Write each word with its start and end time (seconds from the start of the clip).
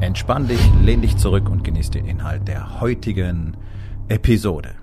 Entspann 0.00 0.48
dich, 0.48 0.60
lehn 0.82 1.02
dich 1.02 1.18
zurück 1.18 1.50
und 1.50 1.62
genieß 1.62 1.90
den 1.90 2.06
Inhalt 2.06 2.48
der 2.48 2.80
heutigen 2.80 3.58
Episode. 4.08 4.74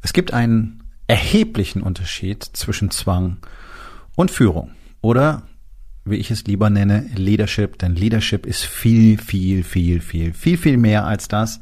Es 0.00 0.14
gibt 0.14 0.32
einen 0.32 0.82
erheblichen 1.06 1.82
Unterschied 1.82 2.42
zwischen 2.42 2.90
Zwang 2.90 3.36
und 4.16 4.30
Führung 4.30 4.70
oder 5.02 5.42
wie 6.06 6.16
ich 6.16 6.30
es 6.30 6.44
lieber 6.44 6.70
nenne, 6.70 7.06
Leadership, 7.16 7.78
denn 7.78 7.96
Leadership 7.96 8.46
ist 8.46 8.64
viel, 8.64 9.18
viel, 9.18 9.62
viel, 9.62 10.00
viel, 10.00 10.32
viel, 10.32 10.56
viel 10.56 10.78
mehr 10.78 11.04
als 11.04 11.28
das, 11.28 11.60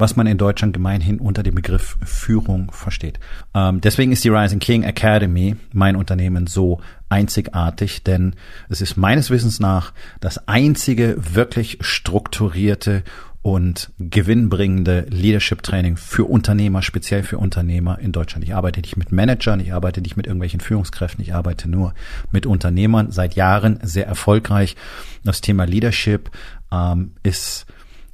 was 0.00 0.16
man 0.16 0.26
in 0.26 0.38
Deutschland 0.38 0.72
gemeinhin 0.72 1.18
unter 1.18 1.42
dem 1.42 1.54
Begriff 1.54 1.96
Führung 2.04 2.70
versteht. 2.72 3.20
Ähm, 3.54 3.80
deswegen 3.80 4.12
ist 4.12 4.24
die 4.24 4.30
Rising 4.30 4.58
King 4.58 4.82
Academy, 4.82 5.56
mein 5.72 5.96
Unternehmen, 5.96 6.46
so 6.46 6.80
einzigartig, 7.08 8.02
denn 8.02 8.34
es 8.68 8.80
ist 8.80 8.96
meines 8.96 9.30
Wissens 9.30 9.60
nach 9.60 9.92
das 10.20 10.48
einzige 10.48 11.16
wirklich 11.18 11.78
strukturierte 11.80 13.02
und 13.42 13.90
gewinnbringende 13.98 15.06
Leadership 15.08 15.62
Training 15.62 15.96
für 15.96 16.24
Unternehmer, 16.24 16.82
speziell 16.82 17.22
für 17.22 17.38
Unternehmer 17.38 17.98
in 17.98 18.12
Deutschland. 18.12 18.44
Ich 18.44 18.54
arbeite 18.54 18.80
nicht 18.80 18.98
mit 18.98 19.12
Managern, 19.12 19.60
ich 19.60 19.72
arbeite 19.72 20.02
nicht 20.02 20.16
mit 20.16 20.26
irgendwelchen 20.26 20.60
Führungskräften, 20.60 21.22
ich 21.22 21.34
arbeite 21.34 21.68
nur 21.68 21.94
mit 22.30 22.44
Unternehmern 22.44 23.12
seit 23.12 23.34
Jahren 23.34 23.78
sehr 23.82 24.06
erfolgreich. 24.06 24.76
Das 25.24 25.40
Thema 25.40 25.64
Leadership 25.64 26.30
ähm, 26.70 27.12
ist 27.22 27.66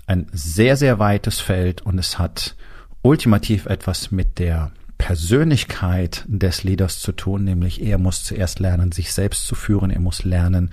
ein 0.06 0.26
sehr, 0.32 0.76
sehr 0.76 0.98
weites 0.98 1.40
Feld 1.40 1.82
und 1.82 1.98
es 1.98 2.18
hat 2.18 2.56
ultimativ 3.02 3.66
etwas 3.66 4.10
mit 4.10 4.38
der 4.38 4.72
Persönlichkeit 4.98 6.24
des 6.26 6.64
Leaders 6.64 7.00
zu 7.00 7.12
tun, 7.12 7.44
nämlich 7.44 7.82
er 7.82 7.98
muss 7.98 8.24
zuerst 8.24 8.60
lernen, 8.60 8.92
sich 8.92 9.12
selbst 9.12 9.46
zu 9.46 9.54
führen, 9.54 9.90
er 9.90 10.00
muss 10.00 10.24
lernen, 10.24 10.70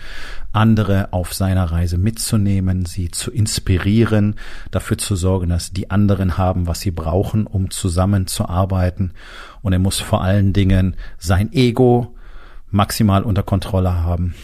andere 0.53 1.11
auf 1.11 1.33
seiner 1.33 1.65
Reise 1.65 1.97
mitzunehmen, 1.97 2.85
sie 2.85 3.11
zu 3.11 3.31
inspirieren, 3.31 4.35
dafür 4.71 4.97
zu 4.97 5.15
sorgen, 5.15 5.49
dass 5.49 5.71
die 5.71 5.91
anderen 5.91 6.37
haben, 6.37 6.67
was 6.67 6.79
sie 6.79 6.91
brauchen, 6.91 7.45
um 7.45 7.69
zusammenzuarbeiten. 7.69 9.11
Und 9.61 9.73
er 9.73 9.79
muss 9.79 9.99
vor 9.99 10.23
allen 10.23 10.53
Dingen 10.53 10.95
sein 11.17 11.51
Ego 11.51 12.15
maximal 12.71 13.23
unter 13.23 13.43
Kontrolle 13.43 13.93
haben. 14.03 14.35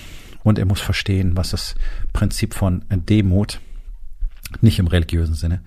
Und 0.44 0.60
er 0.60 0.66
muss 0.66 0.82
verstehen, 0.82 1.38
was 1.38 1.52
das 1.52 1.76
Prinzip 2.12 2.54
von 2.54 2.84
Demut 2.90 3.60
nicht 4.62 4.80
im 4.80 4.88
religiösen 4.88 5.36
Sinne, 5.36 5.62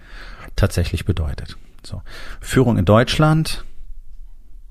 tatsächlich 0.56 1.04
bedeutet. 1.04 1.56
So. 1.84 2.02
Führung 2.40 2.78
in 2.78 2.84
Deutschland 2.84 3.64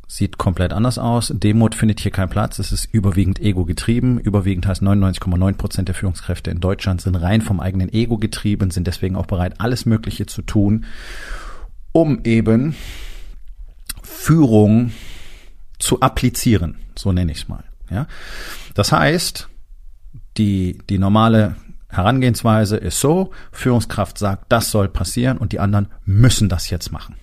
sieht 0.08 0.38
komplett 0.38 0.73
anders 0.73 0.98
aus. 0.98 1.31
Demut 1.34 1.73
findet 1.73 2.02
hier 2.02 2.12
keinen 2.12 2.30
Platz. 2.30 2.59
Es 2.59 2.73
ist 2.73 2.86
überwiegend 2.94 3.40
ego 3.40 3.64
getrieben. 3.64 4.20
Überwiegend 4.20 4.68
heißt 4.68 4.81
99,9 4.81 5.53
Prozent 5.53 5.88
der 5.88 5.95
Führungskräfte 5.95 6.52
in 6.52 6.59
Deutschland 6.59 7.02
sind 7.02 7.16
rein 7.16 7.42
vom 7.42 7.62
eigenen 7.62 7.92
Ego 7.94 8.18
getrieben, 8.18 8.72
sind 8.72 8.88
deswegen 8.88 9.16
auch 9.16 9.26
bereit, 9.26 9.62
alles 9.62 9.86
Mögliche 9.86 10.25
zu 10.25 10.42
tun, 10.42 10.86
um 11.94 12.22
eben 12.25 12.75
Führung 14.03 14.92
zu 15.80 16.02
applizieren. 16.02 16.75
So 16.97 17.14
nenne 17.14 17.31
ich 17.31 17.44
es 17.44 17.47
mal. 17.47 17.64
Ja. 17.90 18.08
Das 18.74 18.91
heißt, 18.91 19.47
die, 20.38 20.78
die 20.90 20.97
normale 20.97 21.56
Herangehensweise 21.91 22.78
ist 22.78 23.00
so, 23.00 23.31
Führungskraft 23.52 24.18
sagt, 24.18 24.46
das 24.50 24.72
soll 24.72 24.88
passieren 24.88 25.38
und 25.38 25.52
die 25.52 25.59
anderen 25.59 25.88
müssen 26.06 26.50
das 26.50 26.69
jetzt 26.69 26.91
machen. 26.91 27.16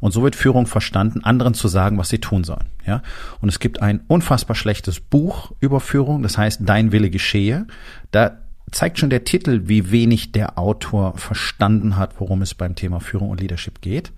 Und 0.00 0.10
so 0.10 0.24
wird 0.24 0.34
Führung 0.34 0.66
verstanden, 0.66 1.22
anderen 1.22 1.54
zu 1.54 1.68
sagen, 1.68 1.96
was 1.96 2.08
sie 2.08 2.18
tun 2.18 2.42
sollen. 2.42 2.66
Ja? 2.84 3.02
Und 3.40 3.48
es 3.48 3.60
gibt 3.60 3.82
ein 3.82 4.00
unfassbar 4.08 4.56
schlechtes 4.56 4.98
Buch 4.98 5.52
über 5.60 5.78
Führung, 5.78 6.24
das 6.24 6.36
heißt 6.36 6.62
Dein 6.64 6.90
Wille 6.90 7.08
geschehe. 7.08 7.66
Da 8.10 8.38
zeigt 8.72 8.98
schon 8.98 9.10
der 9.10 9.22
Titel, 9.22 9.62
wie 9.66 9.92
wenig 9.92 10.32
der 10.32 10.58
Autor 10.58 11.16
verstanden 11.16 11.96
hat, 11.96 12.18
worum 12.18 12.42
es 12.42 12.54
beim 12.54 12.74
Thema 12.74 12.98
Führung 12.98 13.30
und 13.30 13.40
Leadership 13.40 13.80
geht. 13.80 14.12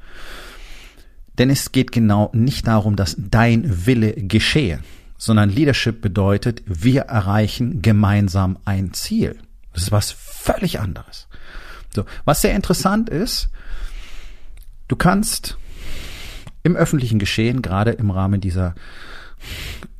Denn 1.38 1.50
es 1.50 1.72
geht 1.72 1.92
genau 1.92 2.30
nicht 2.32 2.66
darum, 2.66 2.96
dass 2.96 3.16
dein 3.18 3.86
Wille 3.86 4.14
geschehe, 4.14 4.78
sondern 5.18 5.50
Leadership 5.50 6.00
bedeutet, 6.00 6.62
wir 6.64 7.02
erreichen 7.02 7.82
gemeinsam 7.82 8.56
ein 8.64 8.92
Ziel. 8.92 9.36
Das 9.74 9.82
ist 9.82 9.92
was 9.92 10.12
völlig 10.12 10.80
anderes. 10.80 11.28
So, 11.94 12.04
was 12.24 12.40
sehr 12.40 12.54
interessant 12.54 13.10
ist, 13.10 13.50
du 14.88 14.96
kannst 14.96 15.58
im 16.62 16.76
öffentlichen 16.76 17.18
Geschehen, 17.18 17.60
gerade 17.60 17.90
im 17.92 18.10
Rahmen 18.10 18.40
dieser 18.40 18.74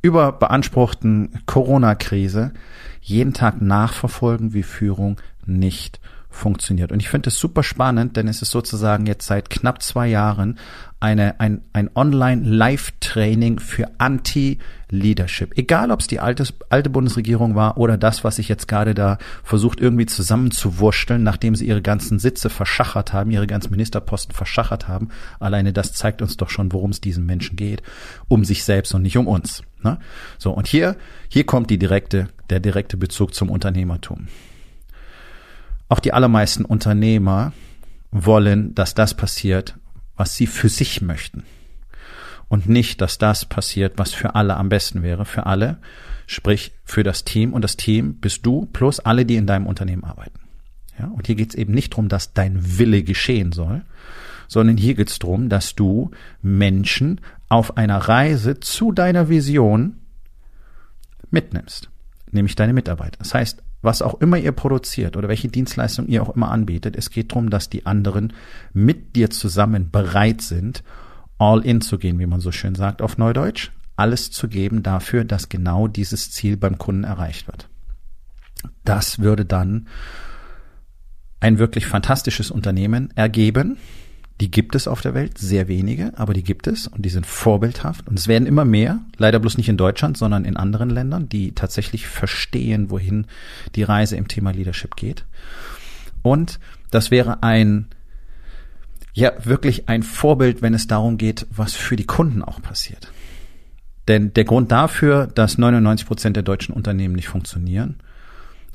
überbeanspruchten 0.01 1.41
Corona-Krise, 1.45 2.53
jeden 3.01 3.33
Tag 3.33 3.61
nachverfolgen, 3.61 4.53
wie 4.53 4.63
Führung 4.63 5.21
nicht 5.45 5.99
funktioniert. 6.35 6.91
Und 6.91 7.01
ich 7.01 7.09
finde 7.09 7.29
es 7.29 7.39
super 7.39 7.63
spannend, 7.63 8.17
denn 8.17 8.27
es 8.27 8.41
ist 8.41 8.51
sozusagen 8.51 9.05
jetzt 9.05 9.25
seit 9.25 9.49
knapp 9.49 9.81
zwei 9.81 10.07
Jahren 10.07 10.59
eine, 10.99 11.39
ein, 11.39 11.61
ein 11.73 11.89
Online-Live-Training 11.93 13.59
für 13.59 13.89
Anti-Leadership. 13.99 15.57
Egal, 15.57 15.91
ob 15.91 15.99
es 15.99 16.07
die 16.07 16.19
alte, 16.19 16.45
alte 16.69 16.89
Bundesregierung 16.89 17.55
war 17.55 17.77
oder 17.77 17.97
das, 17.97 18.23
was 18.23 18.37
sich 18.37 18.47
jetzt 18.47 18.67
gerade 18.67 18.93
da 18.93 19.17
versucht, 19.43 19.79
irgendwie 19.79 20.05
zusammenzuwurschteln, 20.05 21.21
nachdem 21.21 21.55
sie 21.55 21.67
ihre 21.67 21.81
ganzen 21.81 22.19
Sitze 22.19 22.49
verschachert 22.49 23.13
haben, 23.13 23.31
ihre 23.31 23.47
ganzen 23.47 23.71
Ministerposten 23.71 24.33
verschachert 24.33 24.87
haben. 24.87 25.09
Alleine 25.39 25.73
das 25.73 25.93
zeigt 25.93 26.21
uns 26.21 26.37
doch 26.37 26.49
schon, 26.49 26.71
worum 26.71 26.91
es 26.91 27.01
diesen 27.01 27.25
Menschen 27.25 27.55
geht. 27.55 27.83
Um 28.27 28.45
sich 28.45 28.63
selbst 28.63 28.93
und 28.93 29.01
nicht 29.01 29.17
um 29.17 29.27
uns. 29.27 29.63
Ne? 29.83 29.99
So, 30.37 30.51
und 30.51 30.67
hier, 30.67 30.95
hier 31.29 31.45
kommt 31.45 31.69
die 31.69 31.77
direkte, 31.77 32.29
der 32.49 32.59
direkte 32.59 32.97
Bezug 32.97 33.33
zum 33.33 33.49
Unternehmertum. 33.49 34.27
Auch 35.87 35.99
die 35.99 36.13
allermeisten 36.13 36.65
Unternehmer 36.65 37.53
wollen, 38.11 38.73
dass 38.75 38.95
das 38.95 39.13
passiert, 39.13 39.77
was 40.15 40.35
sie 40.35 40.47
für 40.47 40.69
sich 40.69 41.01
möchten. 41.01 41.43
Und 42.47 42.69
nicht, 42.69 43.01
dass 43.01 43.17
das 43.17 43.45
passiert, 43.45 43.97
was 43.97 44.13
für 44.13 44.35
alle 44.35 44.55
am 44.55 44.69
besten 44.69 45.03
wäre. 45.03 45.25
Für 45.25 45.45
alle, 45.45 45.77
sprich 46.27 46.73
für 46.83 47.03
das 47.03 47.23
Team. 47.23 47.53
Und 47.53 47.63
das 47.63 47.75
Team 47.75 48.15
bist 48.15 48.45
du 48.45 48.67
plus 48.67 48.99
alle, 48.99 49.25
die 49.25 49.35
in 49.35 49.47
deinem 49.47 49.67
Unternehmen 49.67 50.03
arbeiten. 50.03 50.39
Ja, 50.97 51.07
und 51.07 51.27
hier 51.27 51.35
geht 51.35 51.49
es 51.49 51.55
eben 51.55 51.73
nicht 51.73 51.93
darum, 51.93 52.07
dass 52.07 52.33
dein 52.33 52.77
Wille 52.79 53.03
geschehen 53.03 53.51
soll, 53.51 53.83
sondern 54.47 54.77
hier 54.77 54.95
geht 54.95 55.09
es 55.09 55.19
darum, 55.19 55.49
dass 55.49 55.75
du 55.75 56.11
Menschen 56.41 57.19
auf 57.49 57.77
einer 57.77 57.97
Reise 57.97 58.59
zu 58.59 58.91
deiner 58.91 59.27
Vision 59.27 59.99
mitnimmst, 61.31 61.89
nämlich 62.35 62.55
deine 62.55 62.73
Mitarbeiter. 62.73 63.17
Das 63.17 63.33
heißt, 63.33 63.63
was 63.81 64.01
auch 64.01 64.21
immer 64.21 64.37
ihr 64.37 64.51
produziert 64.51 65.17
oder 65.17 65.27
welche 65.27 65.47
Dienstleistung 65.47 66.07
ihr 66.07 66.21
auch 66.21 66.35
immer 66.35 66.51
anbietet, 66.51 66.95
es 66.95 67.09
geht 67.09 67.31
darum, 67.31 67.49
dass 67.49 67.69
die 67.69 67.85
anderen 67.85 68.33
mit 68.73 69.15
dir 69.15 69.29
zusammen 69.29 69.89
bereit 69.91 70.41
sind, 70.41 70.83
all 71.37 71.65
in 71.65 71.81
zu 71.81 71.97
gehen, 71.97 72.19
wie 72.19 72.25
man 72.25 72.39
so 72.39 72.51
schön 72.51 72.75
sagt 72.75 73.01
auf 73.01 73.17
Neudeutsch, 73.17 73.71
alles 73.95 74.31
zu 74.31 74.47
geben 74.47 74.83
dafür, 74.83 75.23
dass 75.23 75.49
genau 75.49 75.87
dieses 75.87 76.31
Ziel 76.31 76.57
beim 76.57 76.77
Kunden 76.77 77.03
erreicht 77.03 77.47
wird. 77.47 77.69
Das 78.83 79.19
würde 79.19 79.45
dann 79.45 79.87
ein 81.39 81.59
wirklich 81.59 81.85
fantastisches 81.85 82.51
Unternehmen 82.51 83.11
ergeben, 83.15 83.77
die 84.41 84.51
gibt 84.51 84.75
es 84.75 84.87
auf 84.87 85.01
der 85.01 85.13
Welt, 85.13 85.37
sehr 85.37 85.69
wenige, 85.69 86.11
aber 86.17 86.33
die 86.33 86.43
gibt 86.43 86.67
es 86.67 86.87
und 86.87 87.03
die 87.03 87.09
sind 87.09 87.25
vorbildhaft. 87.25 88.07
Und 88.07 88.19
es 88.19 88.27
werden 88.27 88.47
immer 88.47 88.65
mehr, 88.65 88.99
leider 89.17 89.39
bloß 89.39 89.57
nicht 89.57 89.69
in 89.69 89.77
Deutschland, 89.77 90.17
sondern 90.17 90.43
in 90.43 90.57
anderen 90.57 90.89
Ländern, 90.89 91.29
die 91.29 91.53
tatsächlich 91.53 92.07
verstehen, 92.07 92.89
wohin 92.89 93.27
die 93.75 93.83
Reise 93.83 94.17
im 94.17 94.27
Thema 94.27 94.51
Leadership 94.51 94.97
geht. 94.97 95.25
Und 96.21 96.59
das 96.91 97.11
wäre 97.11 97.43
ein, 97.43 97.87
ja, 99.13 99.31
wirklich 99.43 99.87
ein 99.87 100.03
Vorbild, 100.03 100.61
wenn 100.61 100.73
es 100.73 100.87
darum 100.87 101.17
geht, 101.17 101.47
was 101.49 101.73
für 101.73 101.95
die 101.95 102.05
Kunden 102.05 102.41
auch 102.41 102.61
passiert. 102.61 103.11
Denn 104.09 104.33
der 104.33 104.43
Grund 104.43 104.71
dafür, 104.71 105.27
dass 105.27 105.57
99 105.57 106.05
Prozent 106.05 106.35
der 106.35 106.43
deutschen 106.43 106.75
Unternehmen 106.75 107.15
nicht 107.15 107.29
funktionieren, 107.29 108.01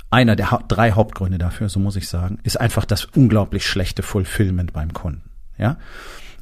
einer 0.08 0.36
der 0.36 0.58
drei 0.66 0.92
Hauptgründe 0.92 1.38
dafür, 1.38 1.68
so 1.68 1.78
muss 1.78 1.96
ich 1.96 2.08
sagen, 2.08 2.38
ist 2.42 2.58
einfach 2.58 2.84
das 2.84 3.04
unglaublich 3.04 3.64
schlechte 3.66 4.02
Fulfillment 4.02 4.72
beim 4.72 4.92
Kunden. 4.92 5.29
Ja, 5.60 5.76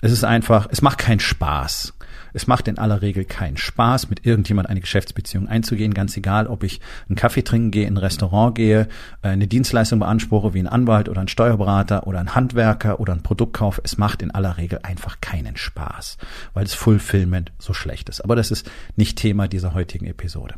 es 0.01 0.13
ist 0.13 0.25
einfach, 0.25 0.69
es 0.71 0.81
macht 0.81 0.99
keinen 0.99 1.21
Spaß, 1.21 1.93
Es 2.35 2.47
macht 2.47 2.69
in 2.69 2.79
aller 2.79 3.03
Regel 3.03 3.25
keinen 3.25 3.57
Spaß, 3.57 4.11
mit 4.11 4.25
irgendjemand 4.25 4.69
eine 4.69 4.81
Geschäftsbeziehung 4.81 5.49
einzugehen, 5.49 5.95
ganz 5.95 6.17
egal, 6.17 6.47
ob 6.47 6.63
ich 6.63 6.81
einen 7.09 7.17
Kaffee 7.17 7.43
trinken 7.43 7.71
gehe, 7.71 7.87
in 7.87 7.95
ein 7.95 7.97
Restaurant 7.97 8.55
gehe, 8.55 8.87
äh, 9.23 9.29
eine 9.29 9.49
Dienstleistung 9.49 9.99
beanspruche 9.99 10.55
wie 10.55 10.61
ein 10.61 10.69
Anwalt 10.69 11.09
oder 11.09 11.21
ein 11.21 11.29
Steuerberater 11.29 12.07
oder 12.07 12.21
ein 12.21 12.35
Handwerker 12.35 13.01
oder 13.01 13.13
ein 13.13 13.23
Produktkauf. 13.23 13.81
Es 13.83 13.99
macht 13.99 14.23
in 14.23 14.31
aller 14.31 14.57
Regel 14.57 14.79
einfach 14.83 15.21
keinen 15.21 15.57
Spaß, 15.57 16.19
weil 16.55 16.65
das 16.65 16.75
Fulfillment 16.75 17.51
so 17.59 17.73
schlecht 17.73 18.09
ist. 18.09 18.21
Aber 18.21 18.37
das 18.37 18.51
ist 18.53 18.71
nicht 18.95 19.19
Thema 19.19 19.49
dieser 19.49 19.75
heutigen 19.75 20.07
Episode. 20.07 20.55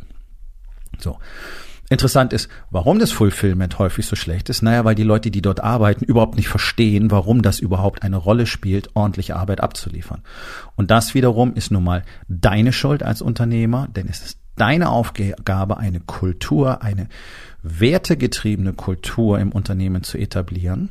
So. 0.98 1.18
Interessant 1.92 2.32
ist, 2.32 2.48
warum 2.70 3.00
das 3.00 3.10
Fulfillment 3.10 3.80
häufig 3.80 4.06
so 4.06 4.14
schlecht 4.14 4.48
ist. 4.48 4.62
Naja, 4.62 4.84
weil 4.84 4.94
die 4.94 5.02
Leute, 5.02 5.32
die 5.32 5.42
dort 5.42 5.58
arbeiten, 5.58 6.04
überhaupt 6.04 6.36
nicht 6.36 6.46
verstehen, 6.46 7.10
warum 7.10 7.42
das 7.42 7.58
überhaupt 7.58 8.04
eine 8.04 8.16
Rolle 8.16 8.46
spielt, 8.46 8.94
ordentliche 8.94 9.34
Arbeit 9.34 9.60
abzuliefern. 9.60 10.22
Und 10.76 10.92
das 10.92 11.14
wiederum 11.14 11.52
ist 11.54 11.72
nun 11.72 11.82
mal 11.82 12.04
deine 12.28 12.72
Schuld 12.72 13.02
als 13.02 13.22
Unternehmer, 13.22 13.88
denn 13.88 14.06
es 14.08 14.22
ist 14.22 14.38
deine 14.54 14.88
Aufgabe, 14.88 15.78
eine 15.78 15.98
Kultur, 15.98 16.80
eine 16.82 17.08
wertegetriebene 17.64 18.72
Kultur 18.72 19.40
im 19.40 19.50
Unternehmen 19.50 20.04
zu 20.04 20.16
etablieren, 20.16 20.90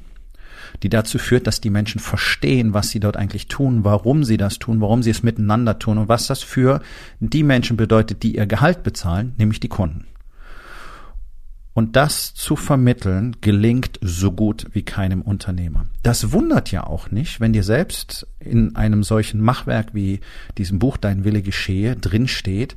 die 0.83 0.89
dazu 0.89 1.17
führt, 1.17 1.47
dass 1.47 1.61
die 1.61 1.69
Menschen 1.69 2.01
verstehen, 2.01 2.73
was 2.73 2.89
sie 2.89 2.99
dort 2.99 3.15
eigentlich 3.15 3.47
tun, 3.47 3.85
warum 3.85 4.25
sie 4.25 4.35
das 4.35 4.59
tun, 4.59 4.81
warum 4.81 5.01
sie 5.01 5.11
es 5.11 5.23
miteinander 5.23 5.79
tun 5.79 5.97
und 5.97 6.09
was 6.09 6.27
das 6.27 6.43
für 6.43 6.81
die 7.21 7.43
Menschen 7.43 7.77
bedeutet, 7.77 8.21
die 8.23 8.35
ihr 8.35 8.47
Gehalt 8.47 8.83
bezahlen, 8.83 9.33
nämlich 9.37 9.61
die 9.61 9.69
Kunden. 9.69 10.05
Und 11.74 11.95
das 11.95 12.33
zu 12.33 12.56
vermitteln 12.56 13.38
gelingt 13.42 14.00
so 14.01 14.31
gut 14.31 14.68
wie 14.74 14.83
keinem 14.83 15.21
Unternehmer. 15.21 15.86
Das 16.04 16.31
wundert 16.31 16.71
ja 16.71 16.86
auch 16.86 17.12
nicht, 17.12 17.39
wenn 17.39 17.54
dir 17.54 17.63
selbst 17.63 18.27
in 18.39 18.75
einem 18.75 19.04
solchen 19.04 19.39
Machwerk 19.39 19.94
wie 19.94 20.19
diesem 20.57 20.80
Buch 20.80 20.98
Dein 20.98 21.24
Wille 21.24 21.42
geschehe 21.42 21.95
drinsteht, 21.95 22.75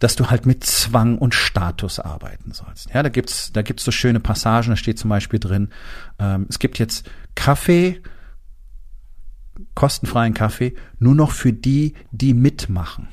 dass 0.00 0.16
du 0.16 0.30
halt 0.30 0.46
mit 0.46 0.64
Zwang 0.64 1.18
und 1.18 1.34
Status 1.34 2.00
arbeiten 2.00 2.52
sollst. 2.52 2.88
Ja, 2.92 3.02
da 3.02 3.10
gibt's, 3.10 3.52
da 3.52 3.62
gibt's 3.62 3.84
so 3.84 3.92
schöne 3.92 4.18
Passagen, 4.18 4.70
da 4.70 4.76
steht 4.76 4.98
zum 4.98 5.10
Beispiel 5.10 5.38
drin, 5.38 5.68
ähm, 6.18 6.46
es 6.48 6.58
gibt 6.58 6.78
jetzt 6.78 7.08
Kaffee, 7.34 8.00
kostenfreien 9.74 10.34
Kaffee, 10.34 10.74
nur 10.98 11.14
noch 11.14 11.32
für 11.32 11.52
die, 11.52 11.94
die 12.10 12.32
mitmachen. 12.32 13.08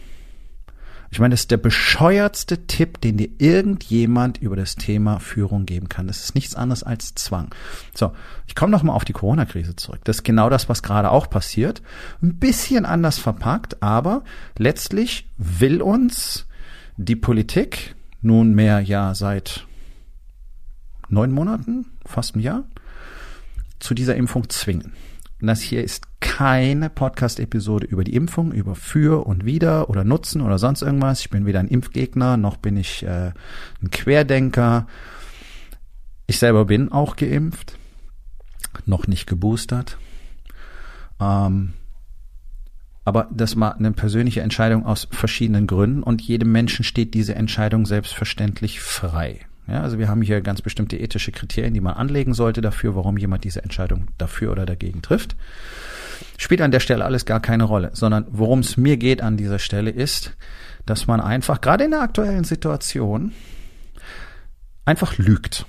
Ich 1.09 1.19
meine, 1.19 1.33
das 1.33 1.41
ist 1.41 1.51
der 1.51 1.57
bescheuertste 1.57 2.67
Tipp, 2.67 2.99
den 3.01 3.17
dir 3.17 3.29
irgendjemand 3.37 4.39
über 4.39 4.55
das 4.55 4.75
Thema 4.75 5.19
Führung 5.19 5.65
geben 5.65 5.89
kann. 5.89 6.07
Das 6.07 6.23
ist 6.23 6.35
nichts 6.35 6.55
anderes 6.55 6.83
als 6.83 7.15
Zwang. 7.15 7.53
So, 7.93 8.13
ich 8.45 8.55
komme 8.55 8.71
noch 8.71 8.83
mal 8.83 8.93
auf 8.93 9.05
die 9.05 9.13
Corona-Krise 9.13 9.75
zurück. 9.75 10.01
Das 10.03 10.17
ist 10.17 10.23
genau 10.23 10.49
das, 10.49 10.69
was 10.69 10.83
gerade 10.83 11.11
auch 11.11 11.29
passiert. 11.29 11.81
Ein 12.21 12.37
bisschen 12.37 12.85
anders 12.85 13.19
verpackt, 13.19 13.81
aber 13.81 14.23
letztlich 14.57 15.29
will 15.37 15.81
uns 15.81 16.45
die 16.97 17.15
Politik 17.15 17.95
nunmehr 18.21 18.81
ja 18.81 19.15
seit 19.15 19.65
neun 21.09 21.31
Monaten, 21.31 21.85
fast 22.05 22.35
ein 22.35 22.41
Jahr, 22.41 22.65
zu 23.79 23.93
dieser 23.93 24.15
Impfung 24.15 24.49
zwingen. 24.49 24.93
Und 25.39 25.47
das 25.47 25.61
hier 25.61 25.83
ist 25.83 26.06
keine 26.19 26.89
Podcast-Episode 26.89 27.87
über 27.87 28.03
die 28.03 28.15
Impfung, 28.15 28.51
über 28.51 28.75
für 28.75 29.25
und 29.25 29.45
wider 29.45 29.89
oder 29.89 30.03
Nutzen 30.03 30.41
oder 30.41 30.57
sonst 30.57 30.81
irgendwas. 30.81 31.21
Ich 31.21 31.29
bin 31.29 31.45
weder 31.45 31.59
ein 31.59 31.67
Impfgegner, 31.67 32.37
noch 32.37 32.57
bin 32.57 32.77
ich 32.77 33.03
äh, 33.03 33.31
ein 33.81 33.91
Querdenker. 33.91 34.87
Ich 36.25 36.39
selber 36.39 36.65
bin 36.65 36.91
auch 36.91 37.15
geimpft, 37.15 37.77
noch 38.85 39.07
nicht 39.07 39.27
geboostert. 39.27 39.97
Ähm, 41.19 41.73
aber 43.05 43.29
das 43.31 43.57
war 43.57 43.77
eine 43.77 43.93
persönliche 43.93 44.41
Entscheidung 44.41 44.85
aus 44.85 45.07
verschiedenen 45.11 45.65
Gründen 45.65 46.03
und 46.03 46.21
jedem 46.21 46.51
Menschen 46.51 46.83
steht 46.83 47.13
diese 47.13 47.35
Entscheidung 47.35 47.85
selbstverständlich 47.85 48.81
frei. 48.81 49.45
Ja, 49.67 49.81
also 49.81 49.99
wir 49.99 50.07
haben 50.07 50.21
hier 50.21 50.41
ganz 50.41 50.61
bestimmte 50.61 50.97
ethische 50.97 51.31
Kriterien, 51.31 51.73
die 51.73 51.81
man 51.81 51.95
anlegen 51.95 52.33
sollte 52.33 52.61
dafür, 52.61 52.95
warum 52.95 53.17
jemand 53.17 53.43
diese 53.43 53.63
Entscheidung 53.63 54.07
dafür 54.17 54.53
oder 54.53 54.65
dagegen 54.65 55.01
trifft. 55.01 55.35
Spielt 56.37 56.61
an 56.61 56.71
der 56.71 56.79
Stelle 56.79 57.03
alles 57.03 57.25
gar 57.25 57.41
keine 57.41 57.65
Rolle, 57.65 57.89
sondern 57.93 58.25
worum 58.29 58.59
es 58.59 58.77
mir 58.77 58.97
geht 58.97 59.21
an 59.21 59.35
dieser 59.35 59.59
Stelle 59.59 59.89
ist, 59.89 60.37
dass 60.85 61.05
man 61.05 61.19
einfach, 61.19 61.59
gerade 61.59 61.83
in 61.83 61.91
der 61.91 62.01
aktuellen 62.01 62.45
Situation, 62.45 63.33
einfach 64.85 65.17
lügt. 65.17 65.65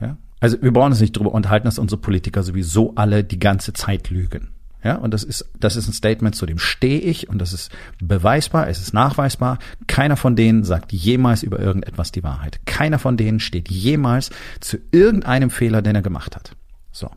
Ja? 0.00 0.16
Also 0.40 0.60
wir 0.60 0.72
brauchen 0.72 0.92
uns 0.92 1.00
nicht 1.00 1.14
darüber 1.14 1.32
unterhalten, 1.32 1.66
dass 1.66 1.78
unsere 1.78 2.00
Politiker 2.00 2.42
sowieso 2.42 2.94
alle 2.96 3.22
die 3.22 3.38
ganze 3.38 3.72
Zeit 3.72 4.10
lügen. 4.10 4.55
Ja, 4.84 4.96
und 4.96 5.12
das 5.12 5.24
ist, 5.24 5.50
das 5.58 5.74
ist 5.76 5.88
ein 5.88 5.92
Statement, 5.92 6.36
zu 6.36 6.46
dem 6.46 6.58
stehe 6.58 7.00
ich 7.00 7.28
und 7.28 7.38
das 7.38 7.52
ist 7.52 7.72
beweisbar, 8.00 8.68
es 8.68 8.80
ist 8.80 8.94
nachweisbar. 8.94 9.58
Keiner 9.86 10.16
von 10.16 10.36
denen 10.36 10.64
sagt 10.64 10.92
jemals 10.92 11.42
über 11.42 11.58
irgendetwas 11.58 12.12
die 12.12 12.22
Wahrheit. 12.22 12.60
Keiner 12.66 12.98
von 12.98 13.16
denen 13.16 13.40
steht 13.40 13.68
jemals 13.68 14.30
zu 14.60 14.78
irgendeinem 14.92 15.50
Fehler, 15.50 15.82
den 15.82 15.96
er 15.96 16.02
gemacht 16.02 16.36
hat. 16.36 16.52
So. 16.92 17.10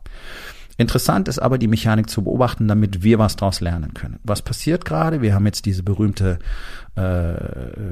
Interessant 0.80 1.28
ist 1.28 1.38
aber 1.38 1.58
die 1.58 1.68
Mechanik 1.68 2.08
zu 2.08 2.24
beobachten, 2.24 2.66
damit 2.66 3.02
wir 3.02 3.18
was 3.18 3.36
daraus 3.36 3.60
lernen 3.60 3.92
können. 3.92 4.18
Was 4.24 4.40
passiert 4.40 4.86
gerade? 4.86 5.20
Wir 5.20 5.34
haben 5.34 5.44
jetzt 5.44 5.66
diese 5.66 5.82
berühmte 5.82 6.38
äh, 6.96 7.34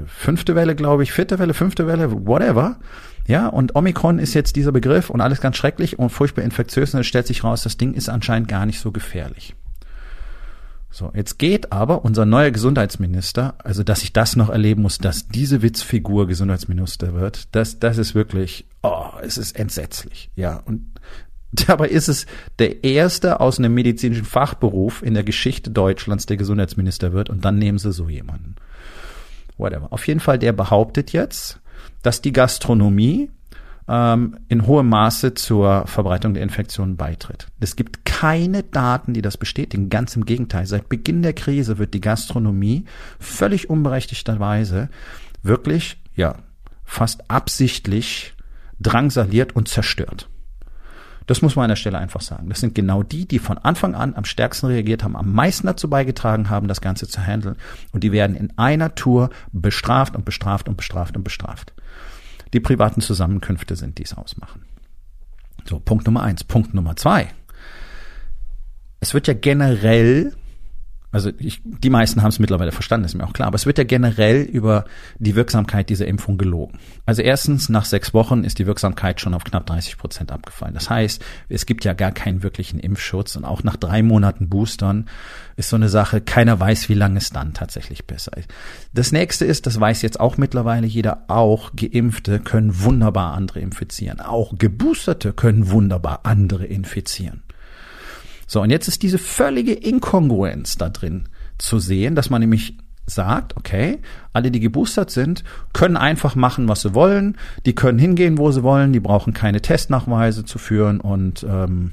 fünfte 0.07 0.55
Welle, 0.55 0.75
glaube 0.75 1.03
ich, 1.03 1.13
vierte 1.13 1.39
Welle, 1.39 1.53
fünfte 1.53 1.87
Welle, 1.87 2.27
whatever. 2.27 2.79
Ja, 3.27 3.47
und 3.47 3.77
Omikron 3.77 4.19
ist 4.19 4.33
jetzt 4.33 4.57
dieser 4.57 4.73
Begriff 4.73 5.11
und 5.11 5.21
alles 5.21 5.43
ganz 5.43 5.59
schrecklich 5.59 5.99
und 5.99 6.09
furchtbar 6.09 6.43
infektiös 6.45 6.95
und 6.95 7.01
es 7.01 7.07
stellt 7.07 7.27
sich 7.27 7.45
raus, 7.45 7.63
das 7.63 7.77
Ding 7.77 7.93
ist 7.93 8.09
anscheinend 8.09 8.49
gar 8.49 8.65
nicht 8.65 8.81
so 8.81 8.91
gefährlich. 8.91 9.55
So, 10.91 11.13
jetzt 11.15 11.39
geht 11.39 11.71
aber 11.71 12.05
unser 12.05 12.25
neuer 12.25 12.51
Gesundheitsminister, 12.51 13.55
also 13.63 13.83
dass 13.83 14.03
ich 14.03 14.13
das 14.13 14.37
noch 14.37 14.49
erleben 14.49 14.83
muss, 14.83 14.99
dass 14.99 15.29
diese 15.29 15.61
Witzfigur 15.61 16.27
Gesundheitsminister 16.27 17.15
wird, 17.15 17.55
das, 17.55 17.79
das 17.79 17.99
ist 17.99 18.15
wirklich, 18.15 18.67
oh, 18.83 19.11
es 19.23 19.37
ist 19.37 19.59
entsetzlich. 19.59 20.31
Ja, 20.35 20.63
und 20.65 20.99
dabei 21.53 21.89
ist 21.89 22.09
es 22.09 22.27
der 22.59 22.85
erste 22.85 23.41
aus 23.41 23.59
einem 23.59 23.75
medizinischen 23.75 24.25
Fachberuf 24.25 25.03
in 25.03 25.15
der 25.15 25.25
Geschichte 25.25 25.71
Deutschlands, 25.71 26.27
der 26.27 26.37
Gesundheitsminister 26.37 27.13
wird 27.13 27.29
und 27.29 27.45
dann 27.45 27.59
nehmen 27.59 27.79
sie 27.79 27.93
so 27.93 28.09
jemanden. 28.09 28.57
Whatever. 29.59 29.93
Auf 29.93 30.07
jeden 30.07 30.21
Fall, 30.21 30.39
der 30.39 30.53
behauptet 30.53 31.13
jetzt, 31.13 31.61
dass 32.03 32.23
die 32.23 32.33
Gastronomie 32.33 33.31
ähm, 33.89 34.39
in 34.49 34.67
hohem 34.67 34.89
Maße 34.89 35.35
zur 35.35 35.87
Verbreitung 35.87 36.35
der 36.35 36.43
Infektionen 36.43 36.97
beitritt. 36.97 37.49
Es 37.61 37.75
gibt 37.75 38.05
keine 38.19 38.65
Daten, 38.65 39.15
die 39.15 39.23
das 39.23 39.37
bestätigen. 39.37 39.91
Ganz 39.91 40.17
im 40.17 40.25
Gegenteil. 40.25 40.67
Seit 40.67 40.89
Beginn 40.89 41.23
der 41.23 41.35
Krise 41.35 41.79
wird 41.79 41.95
die 41.95 42.01
Gastronomie 42.01 42.85
völlig 43.21 43.71
unberechtigterweise 43.71 44.89
wirklich, 45.43 46.03
ja, 46.17 46.37
fast 46.85 47.31
absichtlich 47.31 48.35
drangsaliert 48.81 49.55
und 49.55 49.69
zerstört. 49.69 50.29
Das 51.27 51.43
muss 51.43 51.55
man 51.55 51.65
an 51.65 51.69
der 51.69 51.77
Stelle 51.77 51.99
einfach 51.99 52.23
sagen. 52.23 52.49
Das 52.49 52.59
sind 52.59 52.75
genau 52.75 53.03
die, 53.05 53.29
die 53.29 53.39
von 53.39 53.59
Anfang 53.59 53.95
an 53.95 54.15
am 54.17 54.25
stärksten 54.25 54.67
reagiert 54.67 55.05
haben, 55.05 55.15
am 55.15 55.33
meisten 55.33 55.69
dazu 55.69 55.89
beigetragen 55.89 56.51
haben, 56.51 56.67
das 56.67 56.81
Ganze 56.81 57.07
zu 57.07 57.21
handeln. 57.21 57.57
Und 57.93 58.03
die 58.03 58.11
werden 58.11 58.35
in 58.35 58.57
einer 58.59 58.97
Tour 58.97 59.31
bestraft 59.53 60.17
und 60.17 60.25
bestraft 60.25 60.69
und 60.69 60.77
bestraft 60.77 61.17
und 61.17 61.23
bestraft 61.23 61.73
die 62.53 62.61
privaten 62.61 63.01
Zusammenkünfte 63.01 63.77
sind, 63.77 63.99
die 63.99 64.07
ausmachen. 64.17 64.65
So, 65.69 65.79
Punkt 65.79 66.07
Nummer 66.07 66.23
eins. 66.23 66.45
Punkt 66.45 66.75
Nummer 66.75 66.97
zwei. 66.97 67.29
Es 69.01 69.15
wird 69.15 69.29
ja 69.29 69.35
generell 69.35 70.33
also 71.11 71.31
ich, 71.39 71.63
die 71.65 71.89
meisten 71.89 72.23
haben 72.23 72.29
es 72.29 72.39
mittlerweile 72.39 72.71
verstanden, 72.71 73.07
ist 73.07 73.15
mir 73.15 73.25
auch 73.25 73.33
klar. 73.33 73.49
Aber 73.49 73.55
es 73.55 73.65
wird 73.65 73.79
ja 73.79 73.85
generell 73.85 74.43
über 74.43 74.85
die 75.19 75.35
Wirksamkeit 75.35 75.89
dieser 75.89 76.07
Impfung 76.07 76.37
gelogen. 76.37 76.79
Also 77.07 77.23
erstens, 77.23 77.71
nach 77.71 77.87
sechs 77.87 78.13
Wochen 78.13 78.45
ist 78.45 78.59
die 78.59 78.67
Wirksamkeit 78.67 79.19
schon 79.19 79.33
auf 79.33 79.45
knapp 79.45 79.65
30 79.65 79.97
Prozent 79.97 80.31
abgefallen. 80.31 80.75
Das 80.75 80.91
heißt, 80.91 81.25
es 81.49 81.65
gibt 81.65 81.87
ja 81.87 81.95
gar 81.95 82.13
keinen 82.13 82.43
wirklichen 82.43 82.79
Impfschutz. 82.79 83.37
Und 83.37 83.47
auch 83.47 83.63
nach 83.63 83.77
drei 83.77 84.03
Monaten 84.03 84.51
Boostern 84.51 85.09
ist 85.57 85.71
so 85.71 85.77
eine 85.77 85.89
Sache, 85.89 86.21
keiner 86.21 86.61
weiß, 86.61 86.91
wie 86.91 86.95
lange 86.95 87.19
es 87.19 87.31
dann 87.31 87.55
tatsächlich 87.55 88.07
besser 88.07 88.37
ist. 88.37 88.51
Das 88.93 89.11
nächste 89.11 89.47
ist, 89.47 89.67
das 89.67 89.81
weiß 89.81 90.03
jetzt 90.03 90.21
auch 90.21 90.37
mittlerweile 90.37 90.87
jeder, 90.87 91.25
auch 91.29 91.71
Geimpfte 91.75 92.39
können 92.39 92.83
wunderbar 92.83 93.33
andere 93.33 93.61
infizieren. 93.61 94.21
Auch 94.21 94.59
Geboosterte 94.59 95.33
können 95.33 95.71
wunderbar 95.71 96.21
andere 96.25 96.67
infizieren. 96.67 97.45
So, 98.49 98.63
und 98.63 98.71
jetzt 98.71 98.89
ist 98.89 99.03
diese 99.03 99.19
völlige 99.19 99.75
Inkongruenz 99.75 100.79
da 100.79 100.89
drin 100.89 101.29
zu 101.59 101.79
sehen, 101.79 102.15
dass 102.15 102.31
man 102.31 102.41
nämlich 102.41 102.79
sagt, 103.07 103.57
okay, 103.57 103.99
alle, 104.33 104.51
die 104.51 104.61
geboostert 104.61 105.11
sind, 105.11 105.45
können 105.73 105.97
einfach 105.97 106.35
machen, 106.35 106.67
was 106.67 106.83
sie 106.83 106.95
wollen, 106.95 107.37
die 107.67 107.75
können 107.75 107.99
hingehen, 107.99 108.39
wo 108.39 108.51
sie 108.51 108.63
wollen, 108.63 108.93
die 108.93 109.01
brauchen 109.01 109.33
keine 109.35 109.61
Testnachweise 109.61 110.45
zu 110.45 110.59
führen 110.59 111.01
und 111.01 111.45
ähm, 111.49 111.93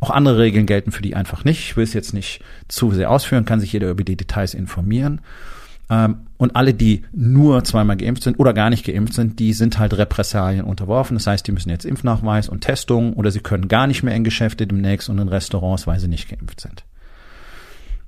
auch 0.00 0.10
andere 0.10 0.38
Regeln 0.38 0.66
gelten 0.66 0.92
für 0.92 1.02
die 1.02 1.14
einfach 1.14 1.44
nicht. 1.44 1.60
Ich 1.60 1.76
will 1.76 1.84
es 1.84 1.94
jetzt 1.94 2.14
nicht 2.14 2.42
zu 2.68 2.92
sehr 2.92 3.10
ausführen, 3.10 3.44
kann 3.44 3.60
sich 3.60 3.72
jeder 3.72 3.90
über 3.90 4.04
die 4.04 4.16
Details 4.16 4.54
informieren. 4.54 5.20
Ähm, 5.92 6.26
und 6.38 6.56
alle, 6.56 6.72
die 6.72 7.02
nur 7.12 7.62
zweimal 7.64 7.98
geimpft 7.98 8.22
sind 8.22 8.40
oder 8.40 8.54
gar 8.54 8.70
nicht 8.70 8.86
geimpft 8.86 9.12
sind, 9.12 9.38
die 9.38 9.52
sind 9.52 9.78
halt 9.78 9.96
Repressalien 9.96 10.64
unterworfen. 10.64 11.16
Das 11.16 11.26
heißt, 11.26 11.46
die 11.46 11.52
müssen 11.52 11.68
jetzt 11.68 11.84
Impfnachweis 11.84 12.48
und 12.48 12.62
Testung 12.62 13.12
oder 13.12 13.30
sie 13.30 13.40
können 13.40 13.68
gar 13.68 13.86
nicht 13.86 14.02
mehr 14.02 14.14
in 14.14 14.24
Geschäfte 14.24 14.66
demnächst 14.66 15.10
und 15.10 15.18
in 15.18 15.28
Restaurants, 15.28 15.86
weil 15.86 16.00
sie 16.00 16.08
nicht 16.08 16.30
geimpft 16.30 16.62
sind. 16.62 16.84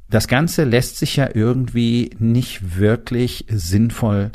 das 0.08 0.28
Ganze 0.28 0.64
lässt 0.64 0.96
sich 0.96 1.16
ja 1.16 1.28
irgendwie 1.34 2.10
nicht 2.18 2.78
wirklich 2.78 3.46
sinnvoll, 3.50 4.30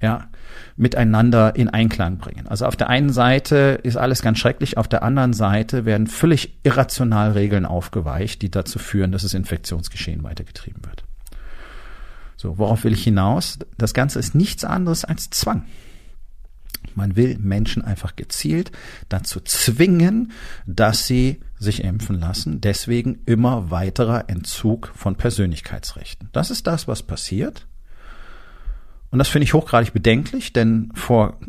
ja, 0.00 0.28
miteinander 0.76 1.56
in 1.56 1.68
Einklang 1.68 2.18
bringen. 2.18 2.46
Also 2.46 2.66
auf 2.66 2.76
der 2.76 2.88
einen 2.88 3.10
Seite 3.10 3.80
ist 3.82 3.96
alles 3.96 4.22
ganz 4.22 4.38
schrecklich, 4.38 4.76
auf 4.76 4.86
der 4.86 5.02
anderen 5.02 5.32
Seite 5.32 5.84
werden 5.84 6.06
völlig 6.06 6.58
irrational 6.62 7.32
Regeln 7.32 7.66
aufgeweicht, 7.66 8.42
die 8.42 8.50
dazu 8.50 8.78
führen, 8.78 9.10
dass 9.10 9.22
das 9.22 9.34
Infektionsgeschehen 9.34 10.22
weitergetrieben 10.22 10.84
wird. 10.84 11.07
So, 12.38 12.56
worauf 12.56 12.84
will 12.84 12.92
ich 12.92 13.02
hinaus? 13.02 13.58
Das 13.76 13.94
Ganze 13.94 14.20
ist 14.20 14.36
nichts 14.36 14.64
anderes 14.64 15.04
als 15.04 15.28
Zwang. 15.28 15.64
Man 16.94 17.16
will 17.16 17.36
Menschen 17.38 17.84
einfach 17.84 18.14
gezielt 18.14 18.70
dazu 19.08 19.40
zwingen, 19.40 20.30
dass 20.64 21.06
sie 21.06 21.40
sich 21.58 21.82
impfen 21.82 22.18
lassen. 22.18 22.60
Deswegen 22.60 23.18
immer 23.26 23.72
weiterer 23.72 24.30
Entzug 24.30 24.92
von 24.94 25.16
Persönlichkeitsrechten. 25.16 26.28
Das 26.32 26.52
ist 26.52 26.68
das, 26.68 26.86
was 26.86 27.02
passiert. 27.02 27.66
Und 29.10 29.18
das 29.18 29.28
finde 29.28 29.44
ich 29.44 29.54
hochgradig 29.54 29.92
bedenklich, 29.92 30.52
denn 30.52 30.92
vor 30.94 31.40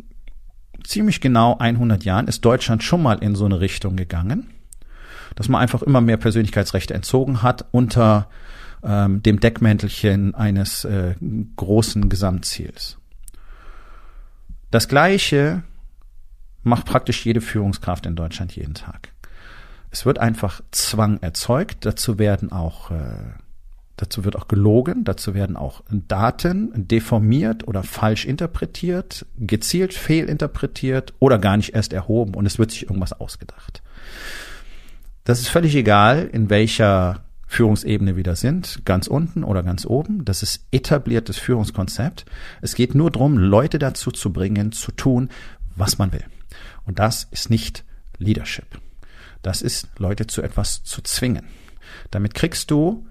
ziemlich 0.82 1.20
genau 1.20 1.56
100 1.56 2.04
Jahren 2.04 2.26
ist 2.26 2.44
Deutschland 2.44 2.82
schon 2.82 3.02
mal 3.02 3.18
in 3.22 3.36
so 3.36 3.44
eine 3.44 3.60
Richtung 3.60 3.94
gegangen, 3.94 4.50
dass 5.36 5.48
man 5.48 5.60
einfach 5.60 5.82
immer 5.82 6.00
mehr 6.00 6.16
Persönlichkeitsrechte 6.16 6.94
entzogen 6.94 7.42
hat 7.42 7.66
unter 7.70 8.28
ähm, 8.82 9.22
dem 9.22 9.40
Deckmäntelchen 9.40 10.34
eines 10.34 10.84
äh, 10.84 11.14
großen 11.56 12.08
Gesamtziels. 12.08 12.98
Das 14.70 14.88
Gleiche 14.88 15.62
macht 16.62 16.86
praktisch 16.86 17.24
jede 17.24 17.40
Führungskraft 17.40 18.06
in 18.06 18.16
Deutschland 18.16 18.54
jeden 18.54 18.74
Tag. 18.74 19.12
Es 19.90 20.06
wird 20.06 20.18
einfach 20.18 20.60
Zwang 20.70 21.18
erzeugt. 21.20 21.84
Dazu 21.84 22.18
werden 22.18 22.52
auch, 22.52 22.90
äh, 22.90 23.34
dazu 23.96 24.24
wird 24.24 24.36
auch 24.36 24.46
gelogen. 24.46 25.04
Dazu 25.04 25.34
werden 25.34 25.56
auch 25.56 25.82
Daten 25.90 26.70
deformiert 26.74 27.66
oder 27.66 27.82
falsch 27.82 28.24
interpretiert, 28.24 29.26
gezielt 29.36 29.94
fehlinterpretiert 29.94 31.14
oder 31.18 31.38
gar 31.38 31.56
nicht 31.56 31.74
erst 31.74 31.92
erhoben 31.92 32.34
und 32.34 32.46
es 32.46 32.58
wird 32.58 32.70
sich 32.70 32.84
irgendwas 32.84 33.12
ausgedacht. 33.12 33.82
Das 35.24 35.40
ist 35.40 35.48
völlig 35.48 35.74
egal, 35.74 36.28
in 36.32 36.50
welcher 36.50 37.24
Führungsebene 37.50 38.14
wieder 38.14 38.36
sind, 38.36 38.82
ganz 38.84 39.08
unten 39.08 39.42
oder 39.42 39.64
ganz 39.64 39.84
oben. 39.84 40.24
Das 40.24 40.44
ist 40.44 40.64
etabliertes 40.70 41.36
Führungskonzept. 41.36 42.24
Es 42.62 42.76
geht 42.76 42.94
nur 42.94 43.10
darum, 43.10 43.36
Leute 43.36 43.80
dazu 43.80 44.12
zu 44.12 44.32
bringen, 44.32 44.70
zu 44.70 44.92
tun, 44.92 45.30
was 45.74 45.98
man 45.98 46.12
will. 46.12 46.24
Und 46.86 47.00
das 47.00 47.26
ist 47.32 47.50
nicht 47.50 47.84
Leadership. 48.18 48.80
Das 49.42 49.62
ist, 49.62 49.88
Leute 49.98 50.28
zu 50.28 50.42
etwas 50.42 50.84
zu 50.84 51.02
zwingen. 51.02 51.44
Damit 52.12 52.34
kriegst 52.34 52.70
du 52.70 53.04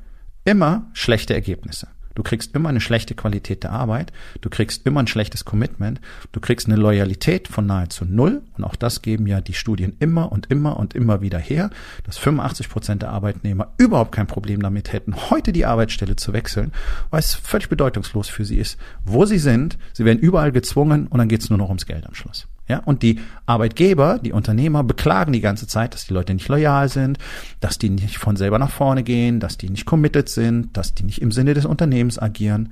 immer 0.46 0.90
schlechte 0.94 1.34
Ergebnisse. 1.34 1.90
Du 2.20 2.24
kriegst 2.24 2.54
immer 2.54 2.68
eine 2.68 2.82
schlechte 2.82 3.16
Qualität 3.16 3.64
der 3.64 3.72
Arbeit, 3.72 4.12
du 4.42 4.50
kriegst 4.50 4.86
immer 4.86 5.00
ein 5.00 5.08
schlechtes 5.08 5.46
Commitment, 5.46 6.02
du 6.34 6.42
kriegst 6.42 6.68
eine 6.68 6.76
Loyalität 6.76 7.48
von 7.48 7.66
nahezu 7.66 8.04
null 8.04 8.42
und 8.58 8.66
auch 8.66 8.76
das 8.76 9.02
geben 9.02 9.26
ja 9.26 9.40
die 9.40 9.54
Studien 9.54 9.96
immer 10.00 10.30
und 10.30 10.48
immer 10.48 10.76
und 10.76 10.96
immer 10.96 11.22
wieder 11.22 11.40
her, 11.40 11.70
dass 12.04 12.18
85 12.18 12.68
Prozent 12.68 13.04
der 13.04 13.12
Arbeitnehmer 13.12 13.72
überhaupt 13.78 14.12
kein 14.12 14.28
Problem 14.28 14.62
damit 14.62 14.92
hätten, 14.92 15.16
heute 15.30 15.54
die 15.54 15.66
Arbeitsstelle 15.66 16.18
zu 16.18 16.34
wechseln, 16.34 16.74
weil 17.10 17.22
es 17.22 17.36
völlig 17.36 17.70
bedeutungslos 17.70 18.28
für 18.28 18.44
sie 18.44 18.58
ist, 18.58 18.78
wo 19.06 19.24
sie 19.24 19.40
sind, 19.40 19.78
sie 19.94 20.04
werden 20.04 20.20
überall 20.20 20.52
gezwungen 20.52 21.08
und 21.08 21.20
dann 21.20 21.30
geht 21.30 21.44
es 21.44 21.50
nur 21.50 21.58
noch 21.58 21.70
ums 21.70 21.86
Geld 21.86 22.06
am 22.06 22.16
Schluss. 22.16 22.50
Ja, 22.70 22.80
und 22.86 23.02
die 23.02 23.20
Arbeitgeber, 23.48 24.20
die 24.20 24.32
Unternehmer 24.32 24.84
beklagen 24.84 25.34
die 25.34 25.42
ganze 25.42 25.66
Zeit, 25.66 25.96
dass 25.96 26.06
die 26.06 26.14
Leute 26.14 26.36
nicht 26.36 26.48
loyal 26.48 26.88
sind, 26.88 27.18
dass 27.60 27.80
die 27.80 27.90
nicht 27.90 28.20
von 28.20 28.36
selber 28.36 28.60
nach 28.60 28.70
vorne 28.70 29.02
gehen, 29.02 29.40
dass 29.40 29.58
die 29.58 29.72
nicht 29.72 29.88
committed 29.88 30.30
sind, 30.30 30.78
dass 30.78 30.94
die 30.94 31.04
nicht 31.04 31.20
im 31.20 31.32
Sinne 31.32 31.56
des 31.56 31.66
Unternehmens 31.66 32.20
agieren. 32.20 32.72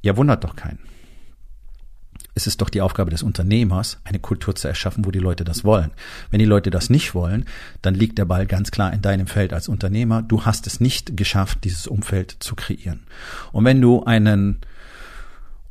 Ja, 0.00 0.16
wundert 0.16 0.42
doch 0.42 0.56
keinen. 0.56 0.78
Es 2.34 2.46
ist 2.46 2.62
doch 2.62 2.70
die 2.70 2.80
Aufgabe 2.80 3.10
des 3.10 3.22
Unternehmers, 3.22 3.98
eine 4.04 4.20
Kultur 4.20 4.54
zu 4.54 4.68
erschaffen, 4.68 5.04
wo 5.04 5.10
die 5.10 5.18
Leute 5.18 5.44
das 5.44 5.64
wollen. 5.64 5.90
Wenn 6.30 6.38
die 6.38 6.46
Leute 6.46 6.70
das 6.70 6.88
nicht 6.88 7.14
wollen, 7.14 7.44
dann 7.82 7.94
liegt 7.94 8.16
der 8.16 8.24
Ball 8.24 8.46
ganz 8.46 8.70
klar 8.70 8.90
in 8.90 9.02
deinem 9.02 9.26
Feld 9.26 9.52
als 9.52 9.68
Unternehmer. 9.68 10.22
Du 10.22 10.46
hast 10.46 10.66
es 10.66 10.80
nicht 10.80 11.18
geschafft, 11.18 11.64
dieses 11.64 11.86
Umfeld 11.86 12.36
zu 12.40 12.54
kreieren. 12.54 13.02
Und 13.52 13.66
wenn 13.66 13.82
du 13.82 14.02
einen 14.04 14.60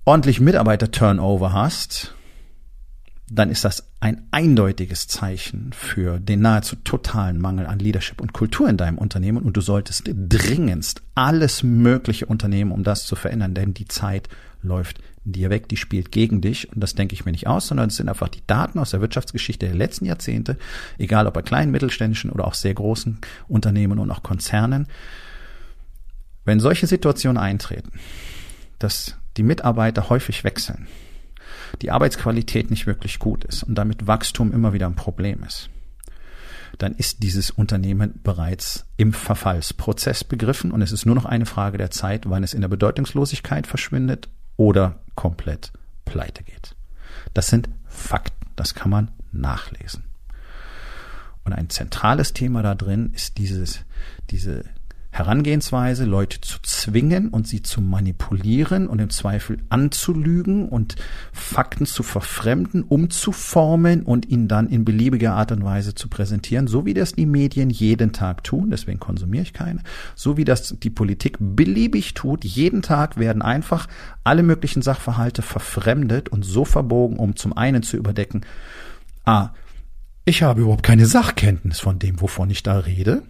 ordentlichen 0.05 0.45
Mitarbeiter-Turnover 0.45 1.51
hast, 1.53 2.13
dann 3.31 3.51
ist 3.51 3.63
das 3.63 3.87
ein 3.99 4.23
eindeutiges 4.31 5.07
Zeichen 5.07 5.71
für 5.73 6.19
den 6.19 6.41
nahezu 6.41 6.75
totalen 6.77 7.39
Mangel 7.39 7.67
an 7.67 7.79
Leadership 7.79 8.21
und 8.21 8.33
Kultur 8.33 8.67
in 8.67 8.77
deinem 8.77 8.97
Unternehmen. 8.97 9.43
Und 9.43 9.55
du 9.55 9.61
solltest 9.61 10.03
dringendst 10.07 11.01
alles 11.15 11.63
Mögliche 11.63 12.25
unternehmen, 12.25 12.71
um 12.71 12.83
das 12.83 13.05
zu 13.05 13.15
verändern, 13.15 13.53
denn 13.53 13.73
die 13.73 13.87
Zeit 13.87 14.29
läuft 14.61 14.99
dir 15.23 15.49
weg, 15.49 15.69
die 15.69 15.77
spielt 15.77 16.11
gegen 16.11 16.41
dich. 16.41 16.71
Und 16.73 16.81
das 16.81 16.95
denke 16.95 17.13
ich 17.13 17.25
mir 17.25 17.31
nicht 17.31 17.47
aus, 17.47 17.67
sondern 17.67 17.89
es 17.89 17.97
sind 17.97 18.09
einfach 18.09 18.29
die 18.29 18.45
Daten 18.47 18.79
aus 18.79 18.91
der 18.91 19.01
Wirtschaftsgeschichte 19.01 19.67
der 19.67 19.75
letzten 19.75 20.05
Jahrzehnte, 20.05 20.57
egal 20.97 21.27
ob 21.27 21.35
bei 21.35 21.41
kleinen, 21.41 21.71
mittelständischen 21.71 22.31
oder 22.31 22.45
auch 22.45 22.55
sehr 22.55 22.73
großen 22.73 23.19
Unternehmen 23.47 23.99
und 23.99 24.09
auch 24.11 24.23
Konzernen. 24.23 24.87
Wenn 26.45 26.59
solche 26.59 26.87
Situationen 26.87 27.37
eintreten, 27.37 27.91
dass 28.79 29.15
die 29.37 29.43
Mitarbeiter 29.43 30.09
häufig 30.09 30.43
wechseln, 30.43 30.87
die 31.81 31.91
Arbeitsqualität 31.91 32.69
nicht 32.69 32.87
wirklich 32.87 33.19
gut 33.19 33.43
ist 33.43 33.63
und 33.63 33.75
damit 33.75 34.07
Wachstum 34.07 34.51
immer 34.51 34.73
wieder 34.73 34.87
ein 34.87 34.95
Problem 34.95 35.43
ist, 35.43 35.69
dann 36.77 36.93
ist 36.93 37.23
dieses 37.23 37.51
Unternehmen 37.51 38.19
bereits 38.23 38.85
im 38.97 39.13
Verfallsprozess 39.13 40.23
begriffen 40.23 40.71
und 40.71 40.81
es 40.81 40.91
ist 40.91 41.05
nur 41.05 41.15
noch 41.15 41.25
eine 41.25 41.45
Frage 41.45 41.77
der 41.77 41.91
Zeit, 41.91 42.29
wann 42.29 42.43
es 42.43 42.53
in 42.53 42.61
der 42.61 42.67
Bedeutungslosigkeit 42.67 43.67
verschwindet 43.67 44.29
oder 44.55 44.99
komplett 45.15 45.71
pleite 46.05 46.43
geht. 46.43 46.75
Das 47.33 47.47
sind 47.47 47.69
Fakten, 47.87 48.47
das 48.55 48.75
kann 48.75 48.89
man 48.89 49.11
nachlesen. 49.31 50.05
Und 51.43 51.53
ein 51.53 51.69
zentrales 51.69 52.33
Thema 52.33 52.61
da 52.61 52.75
drin 52.75 53.11
ist 53.13 53.37
dieses, 53.37 53.81
diese 54.29 54.63
Herangehensweise, 55.11 56.05
Leute 56.05 56.39
zu 56.39 56.59
zwingen 56.61 57.29
und 57.29 57.47
sie 57.47 57.63
zu 57.63 57.81
manipulieren 57.81 58.87
und 58.87 58.99
im 58.99 59.09
Zweifel 59.09 59.57
anzulügen 59.69 60.69
und 60.69 60.95
Fakten 61.33 61.87
zu 61.87 62.03
verfremden, 62.03 62.83
umzuformen 62.83 64.03
und 64.03 64.29
ihnen 64.29 64.47
dann 64.47 64.69
in 64.69 64.85
beliebiger 64.85 65.33
Art 65.33 65.51
und 65.51 65.63
Weise 65.63 65.95
zu 65.95 66.09
präsentieren, 66.09 66.67
so 66.67 66.85
wie 66.85 66.93
das 66.93 67.13
die 67.13 67.25
Medien 67.25 67.71
jeden 67.71 68.13
Tag 68.13 68.43
tun, 68.43 68.69
deswegen 68.69 68.99
konsumiere 68.99 69.43
ich 69.43 69.53
keine, 69.53 69.81
so 70.15 70.37
wie 70.37 70.45
das 70.45 70.75
die 70.79 70.91
Politik 70.91 71.37
beliebig 71.39 72.13
tut, 72.13 72.45
jeden 72.45 72.83
Tag 72.83 73.17
werden 73.17 73.41
einfach 73.41 73.87
alle 74.23 74.43
möglichen 74.43 74.83
Sachverhalte 74.83 75.41
verfremdet 75.41 76.29
und 76.29 76.45
so 76.45 76.65
verbogen, 76.65 77.17
um 77.17 77.35
zum 77.35 77.57
einen 77.57 77.81
zu 77.81 77.97
überdecken, 77.97 78.41
ah, 79.25 79.49
ich 80.23 80.43
habe 80.43 80.61
überhaupt 80.61 80.83
keine 80.83 81.07
Sachkenntnis 81.07 81.79
von 81.79 81.97
dem, 81.97 82.21
wovon 82.21 82.51
ich 82.51 82.61
da 82.61 82.77
rede. 82.77 83.23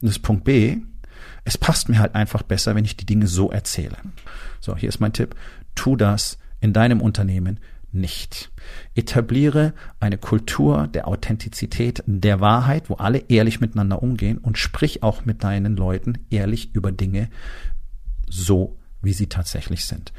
Und 0.00 0.08
das 0.08 0.20
Punkt 0.20 0.44
B, 0.44 0.78
es 1.44 1.58
passt 1.58 1.88
mir 1.88 1.98
halt 1.98 2.14
einfach 2.14 2.42
besser, 2.42 2.74
wenn 2.74 2.84
ich 2.84 2.96
die 2.96 3.06
Dinge 3.06 3.26
so 3.26 3.50
erzähle. 3.50 3.96
So, 4.60 4.76
hier 4.76 4.88
ist 4.88 5.00
mein 5.00 5.12
Tipp. 5.12 5.34
Tu 5.74 5.96
das 5.96 6.38
in 6.60 6.72
deinem 6.72 7.00
Unternehmen 7.00 7.60
nicht. 7.92 8.50
Etabliere 8.94 9.72
eine 10.00 10.18
Kultur 10.18 10.88
der 10.88 11.08
Authentizität, 11.08 12.02
der 12.06 12.40
Wahrheit, 12.40 12.90
wo 12.90 12.94
alle 12.94 13.24
ehrlich 13.28 13.60
miteinander 13.60 14.02
umgehen 14.02 14.38
und 14.38 14.58
sprich 14.58 15.02
auch 15.02 15.24
mit 15.24 15.44
deinen 15.44 15.76
Leuten 15.76 16.18
ehrlich 16.30 16.74
über 16.74 16.92
Dinge 16.92 17.28
so, 18.28 18.76
wie 19.02 19.12
sie 19.12 19.28
tatsächlich 19.28 19.84
sind. 19.84 20.12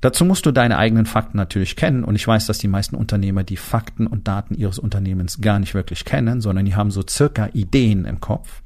Dazu 0.00 0.24
musst 0.24 0.46
du 0.46 0.50
deine 0.50 0.78
eigenen 0.78 1.04
Fakten 1.04 1.36
natürlich 1.36 1.76
kennen 1.76 2.04
und 2.04 2.14
ich 2.14 2.26
weiß, 2.26 2.46
dass 2.46 2.58
die 2.58 2.68
meisten 2.68 2.96
Unternehmer 2.96 3.44
die 3.44 3.58
Fakten 3.58 4.06
und 4.06 4.28
Daten 4.28 4.54
ihres 4.54 4.78
Unternehmens 4.78 5.40
gar 5.40 5.58
nicht 5.58 5.74
wirklich 5.74 6.06
kennen, 6.06 6.40
sondern 6.40 6.64
die 6.64 6.74
haben 6.74 6.90
so 6.90 7.02
circa 7.06 7.48
Ideen 7.52 8.06
im 8.06 8.20
Kopf 8.20 8.62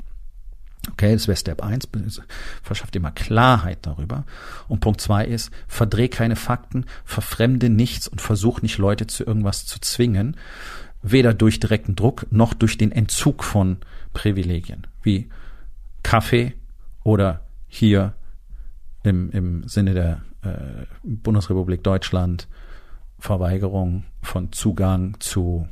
Okay, 0.93 1.13
das 1.13 1.29
wäre 1.29 1.37
Step 1.37 1.63
1, 1.63 1.89
verschafft 2.63 2.95
dir 2.95 3.01
mal 3.01 3.11
Klarheit 3.11 3.79
darüber. 3.83 4.25
Und 4.69 4.81
Punkt 4.81 5.01
2 5.01 5.25
ist, 5.25 5.51
verdreh 5.67 6.09
keine 6.09 6.37
Fakten, 6.37 6.85
verfremde 7.05 7.69
nichts 7.71 8.09
und 8.09 8.21
versuch 8.21 8.63
nicht 8.63 8.79
Leute 8.79 9.07
zu 9.07 9.25
irgendwas 9.25 9.67
zu 9.67 9.81
zwingen, 9.81 10.37
weder 11.03 11.35
durch 11.35 11.61
direkten 11.61 11.97
Druck 11.97 12.27
noch 12.31 12.55
durch 12.55 12.79
den 12.79 12.93
Entzug 12.93 13.45
von 13.45 13.79
Privilegien, 14.13 14.87
wie 15.03 15.29
Kaffee 16.03 16.55
oder 17.03 17.41
hier 17.67 18.15
im, 19.03 19.31
im 19.31 19.69
Sinne 19.69 19.95
der 19.95 20.23
äh, 20.43 20.87
Bundesrepublik 21.03 21.83
Deutschland 21.83 22.49
Verweigerung 23.19 24.05
von 24.23 24.53
Zugang 24.53 25.17
zu 25.21 25.69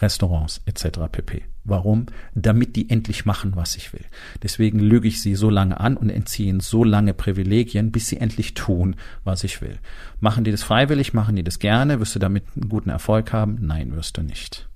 Restaurants 0.00 0.60
etc. 0.66 1.00
pp. 1.10 1.42
Warum? 1.64 2.06
Damit 2.34 2.76
die 2.76 2.88
endlich 2.88 3.26
machen, 3.26 3.54
was 3.54 3.76
ich 3.76 3.92
will. 3.92 4.04
Deswegen 4.42 4.80
lüge 4.80 5.08
ich 5.08 5.20
sie 5.20 5.34
so 5.34 5.50
lange 5.50 5.78
an 5.78 5.96
und 5.96 6.10
entziehe 6.10 6.48
ihnen 6.48 6.60
so 6.60 6.84
lange 6.84 7.14
Privilegien, 7.14 7.92
bis 7.92 8.08
sie 8.08 8.16
endlich 8.16 8.54
tun, 8.54 8.96
was 9.24 9.44
ich 9.44 9.60
will. 9.60 9.78
Machen 10.18 10.44
die 10.44 10.50
das 10.50 10.62
freiwillig, 10.62 11.12
machen 11.12 11.36
die 11.36 11.44
das 11.44 11.58
gerne, 11.58 12.00
wirst 12.00 12.14
du 12.14 12.18
damit 12.18 12.44
einen 12.56 12.68
guten 12.68 12.90
Erfolg 12.90 13.32
haben? 13.32 13.58
Nein, 13.60 13.94
wirst 13.94 14.16
du 14.16 14.22
nicht. 14.22 14.68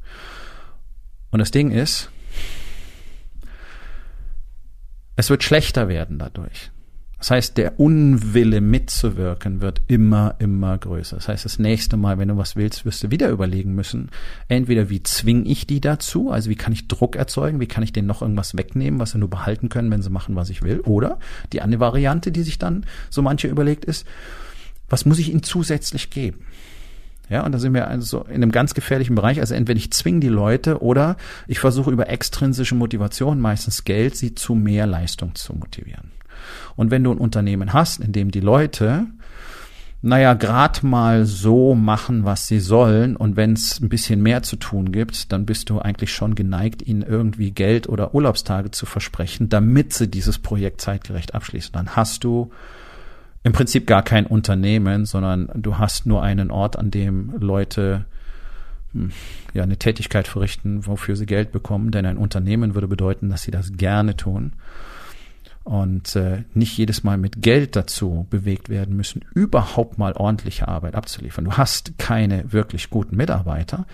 Und 1.31 1.38
das 1.38 1.50
Ding 1.50 1.71
ist, 1.71 2.11
es 5.16 5.31
wird 5.31 5.43
schlechter 5.43 5.88
werden 5.88 6.19
dadurch. 6.19 6.71
Das 7.18 7.30
heißt, 7.30 7.56
der 7.56 7.80
Unwille 7.80 8.61
mitzuwirken 8.61 9.61
wird 9.61 9.80
immer, 9.87 10.35
immer 10.40 10.76
größer. 10.76 11.16
Das 11.16 11.28
heißt, 11.28 11.44
das 11.44 11.59
nächste 11.59 11.97
Mal, 11.97 12.18
wenn 12.18 12.28
du 12.28 12.37
was 12.37 12.56
willst, 12.56 12.85
wirst 12.85 13.02
du 13.02 13.11
wieder 13.11 13.30
überlegen 13.30 13.75
müssen, 13.75 14.11
entweder 14.49 14.90
wie 14.90 15.02
zwinge 15.02 15.44
ich 15.44 15.66
die 15.66 15.80
dazu, 15.80 16.30
also 16.30 16.50
wie 16.50 16.56
kann 16.56 16.73
ich 16.73 16.87
Druck 16.87 17.16
erzeugen, 17.16 17.61
wie 17.61 17.66
kann 17.66 17.83
ich 17.83 17.92
denen 17.92 18.09
noch 18.09 18.21
irgendwas 18.21 18.56
wegnehmen, 18.56 19.00
was 19.00 19.12
sie 19.12 19.18
nur 19.18 19.30
behalten 19.30 19.68
können, 19.68 19.90
wenn 19.90 20.02
sie 20.02 20.11
machen, 20.11 20.37
was 20.37 20.50
ich 20.50 20.62
will. 20.62 20.80
Oder 20.80 21.18
die 21.52 21.62
andere 21.62 21.80
Variante, 21.80 22.30
die 22.30 22.42
sich 22.42 22.59
dann 22.59 22.85
so 23.11 23.23
manche 23.23 23.49
überlegt, 23.49 23.85
ist, 23.85 24.06
was 24.88 25.06
muss 25.06 25.18
ich 25.18 25.30
ihnen 25.30 25.42
zusätzlich 25.42 26.11
geben? 26.11 26.44
Ja, 27.30 27.44
und 27.44 27.52
da 27.52 27.59
sind 27.59 27.73
wir 27.73 27.88
also 27.88 28.25
in 28.25 28.42
einem 28.42 28.52
ganz 28.52 28.75
gefährlichen 28.75 29.14
Bereich. 29.14 29.40
Also 29.40 29.54
entweder 29.54 29.78
ich 29.78 29.90
zwinge 29.92 30.21
die 30.21 30.28
Leute 30.28 30.83
oder 30.83 31.16
ich 31.47 31.59
versuche 31.59 31.90
über 31.90 32.09
extrinsische 32.09 32.75
Motivation, 32.75 33.40
meistens 33.40 33.85
Geld, 33.85 34.16
sie 34.16 34.35
zu 34.35 34.54
mehr 34.54 34.87
Leistung 34.87 35.35
zu 35.35 35.54
motivieren. 35.54 36.13
Und 36.76 36.90
wenn 36.90 37.04
du 37.04 37.12
ein 37.12 37.18
Unternehmen 37.18 37.72
hast, 37.72 38.00
in 38.00 38.12
dem 38.12 38.30
die 38.30 38.40
Leute 38.40 39.06
naja, 40.06 40.34
grad 40.34 40.82
mal 40.82 41.24
so 41.24 41.74
machen, 41.74 42.26
was 42.26 42.46
sie 42.46 42.60
sollen. 42.60 43.16
Und 43.16 43.36
wenn 43.36 43.54
es 43.54 43.80
ein 43.80 43.88
bisschen 43.88 44.22
mehr 44.22 44.42
zu 44.42 44.56
tun 44.56 44.92
gibt, 44.92 45.32
dann 45.32 45.46
bist 45.46 45.70
du 45.70 45.78
eigentlich 45.78 46.12
schon 46.12 46.34
geneigt, 46.34 46.82
ihnen 46.82 47.00
irgendwie 47.00 47.52
Geld 47.52 47.88
oder 47.88 48.14
Urlaubstage 48.14 48.70
zu 48.70 48.84
versprechen, 48.84 49.48
damit 49.48 49.94
sie 49.94 50.06
dieses 50.06 50.38
Projekt 50.38 50.82
zeitgerecht 50.82 51.34
abschließen. 51.34 51.72
Dann 51.72 51.96
hast 51.96 52.22
du 52.22 52.50
im 53.44 53.54
Prinzip 53.54 53.86
gar 53.86 54.02
kein 54.02 54.26
Unternehmen, 54.26 55.06
sondern 55.06 55.48
du 55.54 55.78
hast 55.78 56.04
nur 56.04 56.22
einen 56.22 56.50
Ort, 56.50 56.78
an 56.78 56.90
dem 56.90 57.32
Leute 57.40 58.04
hm, 58.92 59.10
ja 59.54 59.62
eine 59.62 59.78
Tätigkeit 59.78 60.28
verrichten, 60.28 60.86
wofür 60.86 61.16
sie 61.16 61.24
Geld 61.24 61.50
bekommen. 61.50 61.92
Denn 61.92 62.04
ein 62.04 62.18
Unternehmen 62.18 62.74
würde 62.74 62.88
bedeuten, 62.88 63.30
dass 63.30 63.44
sie 63.44 63.52
das 63.52 63.72
gerne 63.72 64.18
tun 64.18 64.52
und 65.64 66.14
äh, 66.14 66.44
nicht 66.52 66.76
jedes 66.76 67.04
Mal 67.04 67.16
mit 67.16 67.40
Geld 67.40 67.75
dazu 67.75 68.26
bewegt 68.28 68.68
werden 68.68 68.97
müssen, 68.97 69.25
überhaupt 69.35 69.99
mal 69.99 70.12
ordentliche 70.12 70.68
Arbeit 70.68 70.94
abzuliefern. 70.94 71.47
Du 71.47 71.52
hast 71.54 71.99
keine 71.99 72.52
wirklich 72.52 72.90
guten 72.90 73.16
Mitarbeiter, 73.16 73.87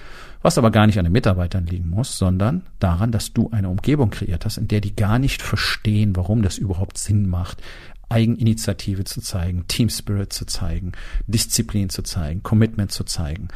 was 0.42 0.58
aber 0.58 0.72
gar 0.72 0.86
nicht 0.86 0.98
an 0.98 1.04
den 1.04 1.12
Mitarbeitern 1.12 1.66
liegen 1.66 1.88
muss, 1.88 2.18
sondern 2.18 2.62
daran, 2.80 3.12
dass 3.12 3.32
du 3.32 3.50
eine 3.50 3.68
Umgebung 3.68 4.10
kreiert 4.10 4.44
hast, 4.44 4.58
in 4.58 4.66
der 4.66 4.80
die 4.80 4.96
gar 4.96 5.20
nicht 5.20 5.42
verstehen, 5.42 6.16
warum 6.16 6.42
das 6.42 6.58
überhaupt 6.58 6.98
Sinn 6.98 7.28
macht, 7.28 7.62
Eigeninitiative 8.08 9.04
zu 9.04 9.20
zeigen, 9.20 9.68
Team 9.68 9.88
Spirit 9.88 10.32
zu 10.32 10.44
zeigen, 10.44 10.90
Disziplin 11.28 11.88
zu 11.90 12.02
zeigen, 12.02 12.42
Commitment 12.42 12.90
zu 12.90 13.04
zeigen, 13.04 13.46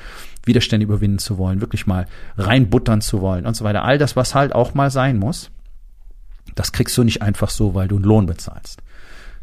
Widerstände 0.44 0.84
überwinden 0.84 1.18
zu 1.18 1.38
wollen, 1.38 1.60
wirklich 1.60 1.88
mal 1.88 2.06
reinbuttern 2.38 3.00
zu 3.00 3.20
wollen 3.20 3.46
und 3.46 3.56
so 3.56 3.64
weiter. 3.64 3.82
All 3.82 3.98
das, 3.98 4.14
was 4.14 4.36
halt 4.36 4.54
auch 4.54 4.74
mal 4.74 4.92
sein 4.92 5.18
muss 5.18 5.50
das 6.54 6.72
kriegst 6.72 6.96
du 6.96 7.04
nicht 7.04 7.22
einfach 7.22 7.50
so, 7.50 7.74
weil 7.74 7.88
du 7.88 7.96
einen 7.96 8.04
Lohn 8.04 8.26
bezahlst. 8.26 8.82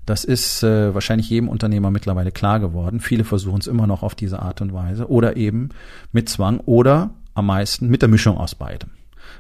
Das 0.05 0.24
ist 0.24 0.63
äh, 0.63 0.93
wahrscheinlich 0.93 1.29
jedem 1.29 1.48
Unternehmer 1.48 1.91
mittlerweile 1.91 2.31
klar 2.31 2.60
geworden. 2.60 3.00
Viele 3.00 3.24
versuchen 3.24 3.60
es 3.60 3.67
immer 3.67 3.88
noch 3.88 4.03
auf 4.03 4.15
diese 4.15 4.41
Art 4.41 4.62
und 4.62 4.74
Weise 4.74 5.10
oder 5.10 5.38
eben 5.38 5.70
mit 6.12 6.27
Zwang 6.27 6.60
oder 6.62 7.13
am 7.34 7.46
meisten 7.46 7.88
mit 7.88 8.01
der 8.01 8.10
Mischung 8.10 8.38
aus 8.38 8.55
beidem. 8.55 8.89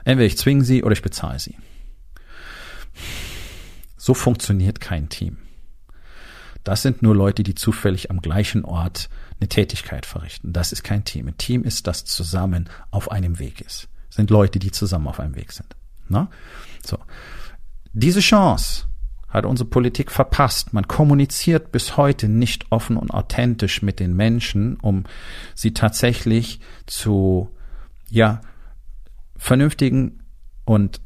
Entweder 0.05 0.27
ich 0.27 0.37
zwinge 0.37 0.63
sie 0.63 0.83
oder 0.83 0.93
ich 0.93 1.01
bezahle 1.01 1.39
sie. 1.39 1.55
So 3.97 4.13
funktioniert 4.13 4.79
kein 4.79 5.09
Team. 5.09 5.37
Das 6.63 6.83
sind 6.83 7.01
nur 7.01 7.15
Leute, 7.15 7.43
die 7.43 7.55
zufällig 7.55 8.11
am 8.11 8.21
gleichen 8.21 8.65
Ort 8.65 9.09
eine 9.39 9.49
Tätigkeit 9.49 10.05
verrichten. 10.05 10.53
Das 10.53 10.71
ist 10.71 10.83
kein 10.83 11.03
Team. 11.03 11.27
Ein 11.27 11.37
Team 11.37 11.63
ist, 11.63 11.87
das 11.87 12.05
zusammen 12.05 12.69
auf 12.91 13.11
einem 13.11 13.39
Weg 13.39 13.61
ist. 13.61 13.87
Das 14.09 14.17
sind 14.17 14.29
Leute, 14.29 14.59
die 14.59 14.71
zusammen 14.71 15.07
auf 15.07 15.19
einem 15.19 15.35
Weg 15.35 15.51
sind. 15.51 15.75
Na? 16.07 16.29
So. 16.85 16.99
Diese 17.93 18.21
Chance 18.21 18.85
hat 19.27 19.45
unsere 19.45 19.69
Politik 19.69 20.11
verpasst. 20.11 20.73
Man 20.73 20.87
kommuniziert 20.87 21.71
bis 21.71 21.97
heute 21.97 22.27
nicht 22.29 22.71
offen 22.71 22.97
und 22.97 23.11
authentisch 23.11 23.81
mit 23.81 23.99
den 23.99 24.15
Menschen, 24.15 24.77
um 24.81 25.05
sie 25.55 25.73
tatsächlich 25.73 26.59
zu, 26.85 27.49
ja, 28.09 28.41
vernünftigen 29.37 30.23
und 30.65 31.01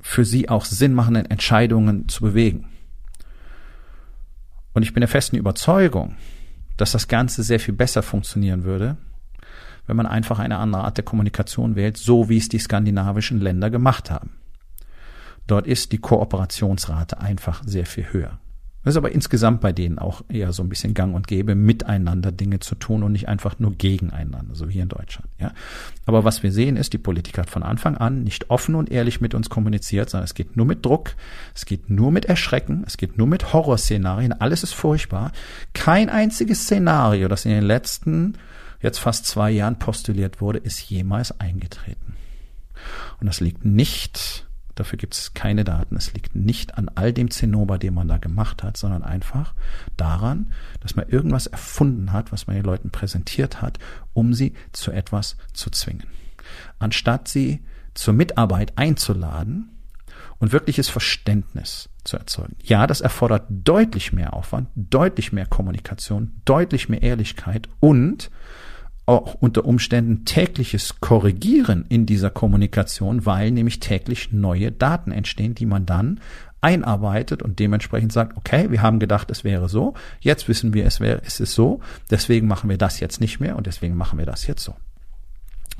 für 0.00 0.24
sie 0.24 0.48
auch 0.48 0.64
sinnmachenden 0.64 1.26
Entscheidungen 1.26 2.08
zu 2.08 2.22
bewegen. 2.22 2.68
Und 4.72 4.82
ich 4.82 4.92
bin 4.92 5.00
der 5.00 5.08
festen 5.08 5.36
Überzeugung, 5.36 6.16
dass 6.76 6.92
das 6.92 7.08
Ganze 7.08 7.42
sehr 7.42 7.60
viel 7.60 7.74
besser 7.74 8.02
funktionieren 8.02 8.64
würde, 8.64 8.96
wenn 9.86 9.96
man 9.96 10.06
einfach 10.06 10.38
eine 10.38 10.58
andere 10.58 10.84
Art 10.84 10.96
der 10.96 11.04
Kommunikation 11.04 11.74
wählt, 11.76 11.96
so 11.96 12.28
wie 12.28 12.38
es 12.38 12.48
die 12.48 12.58
skandinavischen 12.58 13.40
Länder 13.40 13.70
gemacht 13.70 14.10
haben. 14.10 14.30
Dort 15.46 15.66
ist 15.66 15.92
die 15.92 15.98
Kooperationsrate 15.98 17.20
einfach 17.20 17.62
sehr 17.64 17.86
viel 17.86 18.12
höher. 18.12 18.38
Das 18.86 18.94
ist 18.94 18.98
aber 18.98 19.10
insgesamt 19.10 19.62
bei 19.62 19.72
denen 19.72 19.98
auch 19.98 20.22
eher 20.28 20.52
so 20.52 20.62
ein 20.62 20.68
bisschen 20.68 20.94
gang 20.94 21.16
und 21.16 21.26
gäbe, 21.26 21.56
miteinander 21.56 22.30
Dinge 22.30 22.60
zu 22.60 22.76
tun 22.76 23.02
und 23.02 23.10
nicht 23.10 23.26
einfach 23.26 23.58
nur 23.58 23.72
gegeneinander, 23.72 24.54
so 24.54 24.68
wie 24.68 24.74
hier 24.74 24.84
in 24.84 24.88
Deutschland. 24.88 25.28
Ja. 25.40 25.52
Aber 26.04 26.22
was 26.22 26.44
wir 26.44 26.52
sehen 26.52 26.76
ist, 26.76 26.92
die 26.92 26.98
Politik 26.98 27.36
hat 27.36 27.50
von 27.50 27.64
Anfang 27.64 27.96
an 27.96 28.22
nicht 28.22 28.48
offen 28.48 28.76
und 28.76 28.92
ehrlich 28.92 29.20
mit 29.20 29.34
uns 29.34 29.50
kommuniziert, 29.50 30.08
sondern 30.08 30.26
es 30.26 30.34
geht 30.34 30.56
nur 30.56 30.66
mit 30.66 30.86
Druck, 30.86 31.16
es 31.52 31.66
geht 31.66 31.90
nur 31.90 32.12
mit 32.12 32.26
Erschrecken, 32.26 32.84
es 32.86 32.96
geht 32.96 33.18
nur 33.18 33.26
mit 33.26 33.52
Horrorszenarien, 33.52 34.32
alles 34.32 34.62
ist 34.62 34.74
furchtbar. 34.74 35.32
Kein 35.74 36.08
einziges 36.08 36.62
Szenario, 36.62 37.26
das 37.26 37.44
in 37.44 37.50
den 37.50 37.64
letzten 37.64 38.34
jetzt 38.80 38.98
fast 38.98 39.26
zwei 39.26 39.50
Jahren 39.50 39.80
postuliert 39.80 40.40
wurde, 40.40 40.60
ist 40.60 40.78
jemals 40.88 41.40
eingetreten. 41.40 42.14
Und 43.18 43.26
das 43.26 43.40
liegt 43.40 43.64
nicht 43.64 44.45
Dafür 44.76 44.98
gibt 44.98 45.14
es 45.14 45.34
keine 45.34 45.64
Daten. 45.64 45.96
Es 45.96 46.12
liegt 46.12 46.36
nicht 46.36 46.78
an 46.78 46.90
all 46.94 47.12
dem 47.12 47.30
Zinnober, 47.30 47.78
den 47.78 47.94
man 47.94 48.08
da 48.08 48.18
gemacht 48.18 48.62
hat, 48.62 48.76
sondern 48.76 49.02
einfach 49.02 49.54
daran, 49.96 50.52
dass 50.80 50.94
man 50.94 51.08
irgendwas 51.08 51.46
erfunden 51.46 52.12
hat, 52.12 52.30
was 52.30 52.46
man 52.46 52.56
den 52.56 52.64
Leuten 52.64 52.90
präsentiert 52.90 53.62
hat, 53.62 53.78
um 54.12 54.34
sie 54.34 54.52
zu 54.72 54.92
etwas 54.92 55.36
zu 55.54 55.70
zwingen. 55.70 56.06
Anstatt 56.78 57.26
sie 57.26 57.64
zur 57.94 58.12
Mitarbeit 58.14 58.76
einzuladen 58.76 59.70
und 60.38 60.52
wirkliches 60.52 60.90
Verständnis 60.90 61.88
zu 62.04 62.18
erzeugen. 62.18 62.56
Ja, 62.62 62.86
das 62.86 63.00
erfordert 63.00 63.46
deutlich 63.48 64.12
mehr 64.12 64.34
Aufwand, 64.34 64.68
deutlich 64.74 65.32
mehr 65.32 65.46
Kommunikation, 65.46 66.40
deutlich 66.44 66.90
mehr 66.90 67.02
Ehrlichkeit 67.02 67.68
und 67.80 68.30
auch 69.06 69.34
unter 69.34 69.64
Umständen 69.64 70.24
tägliches 70.24 71.00
Korrigieren 71.00 71.86
in 71.88 72.06
dieser 72.06 72.30
Kommunikation, 72.30 73.24
weil 73.24 73.52
nämlich 73.52 73.78
täglich 73.78 74.32
neue 74.32 74.72
Daten 74.72 75.12
entstehen, 75.12 75.54
die 75.54 75.66
man 75.66 75.86
dann 75.86 76.20
einarbeitet 76.60 77.42
und 77.42 77.60
dementsprechend 77.60 78.12
sagt, 78.12 78.36
okay, 78.36 78.70
wir 78.72 78.82
haben 78.82 78.98
gedacht, 78.98 79.30
es 79.30 79.44
wäre 79.44 79.68
so, 79.68 79.94
jetzt 80.20 80.48
wissen 80.48 80.74
wir, 80.74 80.84
es 80.84 80.98
wäre, 80.98 81.22
es 81.24 81.38
ist 81.38 81.54
so, 81.54 81.80
deswegen 82.10 82.48
machen 82.48 82.68
wir 82.68 82.78
das 82.78 82.98
jetzt 82.98 83.20
nicht 83.20 83.38
mehr 83.38 83.54
und 83.54 83.68
deswegen 83.68 83.94
machen 83.94 84.18
wir 84.18 84.26
das 84.26 84.48
jetzt 84.48 84.64
so. 84.64 84.74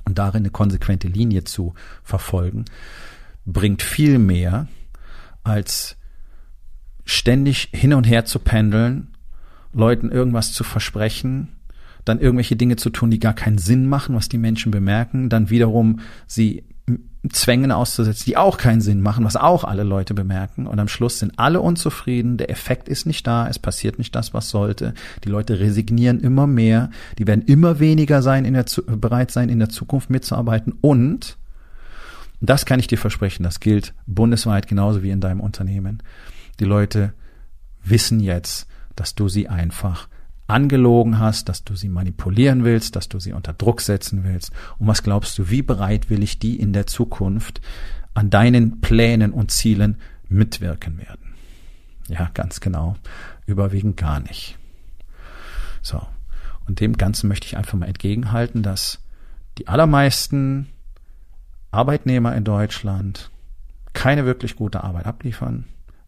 Und 0.04 0.18
darin 0.18 0.42
eine 0.42 0.50
konsequente 0.50 1.08
Linie 1.08 1.42
zu 1.42 1.74
verfolgen, 2.04 2.66
bringt 3.44 3.82
viel 3.82 4.18
mehr 4.18 4.68
als 5.42 5.96
ständig 7.04 7.70
hin 7.72 7.92
und 7.92 8.04
her 8.04 8.24
zu 8.24 8.38
pendeln, 8.38 9.16
Leuten 9.72 10.12
irgendwas 10.12 10.52
zu 10.52 10.62
versprechen, 10.62 11.55
dann 12.06 12.20
irgendwelche 12.20 12.56
Dinge 12.56 12.76
zu 12.76 12.88
tun, 12.88 13.10
die 13.10 13.18
gar 13.18 13.34
keinen 13.34 13.58
Sinn 13.58 13.86
machen, 13.86 14.14
was 14.14 14.30
die 14.30 14.38
Menschen 14.38 14.70
bemerken, 14.70 15.28
dann 15.28 15.50
wiederum 15.50 16.00
sie 16.26 16.64
Zwängen 17.28 17.72
auszusetzen, 17.72 18.24
die 18.26 18.36
auch 18.36 18.56
keinen 18.56 18.80
Sinn 18.80 19.00
machen, 19.00 19.24
was 19.24 19.34
auch 19.34 19.64
alle 19.64 19.82
Leute 19.82 20.14
bemerken. 20.14 20.68
Und 20.68 20.78
am 20.78 20.86
Schluss 20.86 21.18
sind 21.18 21.38
alle 21.38 21.60
unzufrieden, 21.60 22.36
der 22.36 22.50
Effekt 22.50 22.88
ist 22.88 23.04
nicht 23.04 23.26
da, 23.26 23.48
es 23.48 23.58
passiert 23.58 23.98
nicht 23.98 24.14
das, 24.14 24.32
was 24.32 24.50
sollte. 24.50 24.94
Die 25.24 25.28
Leute 25.28 25.58
resignieren 25.58 26.20
immer 26.20 26.46
mehr, 26.46 26.90
die 27.18 27.26
werden 27.26 27.42
immer 27.44 27.80
weniger 27.80 28.22
sein, 28.22 28.44
in 28.44 28.54
der, 28.54 28.66
bereit 28.86 29.32
sein, 29.32 29.48
in 29.48 29.58
der 29.58 29.68
Zukunft 29.68 30.08
mitzuarbeiten. 30.08 30.74
Und, 30.80 31.36
das 32.40 32.66
kann 32.66 32.78
ich 32.78 32.86
dir 32.86 32.98
versprechen, 32.98 33.42
das 33.42 33.58
gilt 33.58 33.94
bundesweit 34.06 34.68
genauso 34.68 35.02
wie 35.02 35.10
in 35.10 35.20
deinem 35.20 35.40
Unternehmen. 35.40 36.02
Die 36.60 36.64
Leute 36.64 37.12
wissen 37.82 38.20
jetzt, 38.20 38.68
dass 38.94 39.16
du 39.16 39.28
sie 39.28 39.48
einfach 39.48 40.06
angelogen 40.46 41.18
hast, 41.18 41.48
dass 41.48 41.64
du 41.64 41.74
sie 41.74 41.88
manipulieren 41.88 42.64
willst, 42.64 42.96
dass 42.96 43.08
du 43.08 43.18
sie 43.18 43.32
unter 43.32 43.52
Druck 43.52 43.80
setzen 43.80 44.24
willst. 44.24 44.52
Und 44.78 44.86
was 44.86 45.02
glaubst 45.02 45.38
du, 45.38 45.50
wie 45.50 45.62
bereitwillig 45.62 46.38
die 46.38 46.58
in 46.58 46.72
der 46.72 46.86
Zukunft 46.86 47.60
an 48.14 48.30
deinen 48.30 48.80
Plänen 48.80 49.32
und 49.32 49.50
Zielen 49.50 49.98
mitwirken 50.28 50.98
werden? 50.98 51.34
Ja, 52.08 52.30
ganz 52.34 52.60
genau. 52.60 52.96
Überwiegend 53.46 53.96
gar 53.96 54.20
nicht. 54.20 54.56
So. 55.82 56.00
Und 56.66 56.80
dem 56.80 56.96
Ganzen 56.96 57.28
möchte 57.28 57.46
ich 57.46 57.56
einfach 57.56 57.74
mal 57.74 57.86
entgegenhalten, 57.86 58.62
dass 58.62 59.00
die 59.58 59.68
allermeisten 59.68 60.68
Arbeitnehmer 61.70 62.34
in 62.34 62.44
Deutschland 62.44 63.30
keine 63.92 64.26
wirklich 64.26 64.56
gute 64.56 64.84
Arbeit 64.84 65.06
abliefern, 65.06 65.64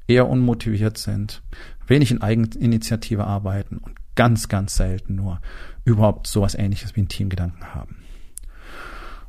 eher 0.06 0.28
unmotiviert 0.28 0.98
sind, 0.98 1.42
wenig 1.86 2.10
in 2.10 2.22
Eigeninitiative 2.22 3.24
arbeiten 3.24 3.78
und 3.78 3.97
ganz, 4.18 4.48
ganz 4.48 4.74
selten 4.74 5.14
nur 5.14 5.40
überhaupt 5.84 6.26
sowas 6.26 6.56
ähnliches 6.56 6.96
wie 6.96 7.02
ein 7.02 7.08
Teamgedanken 7.08 7.72
haben. 7.72 7.98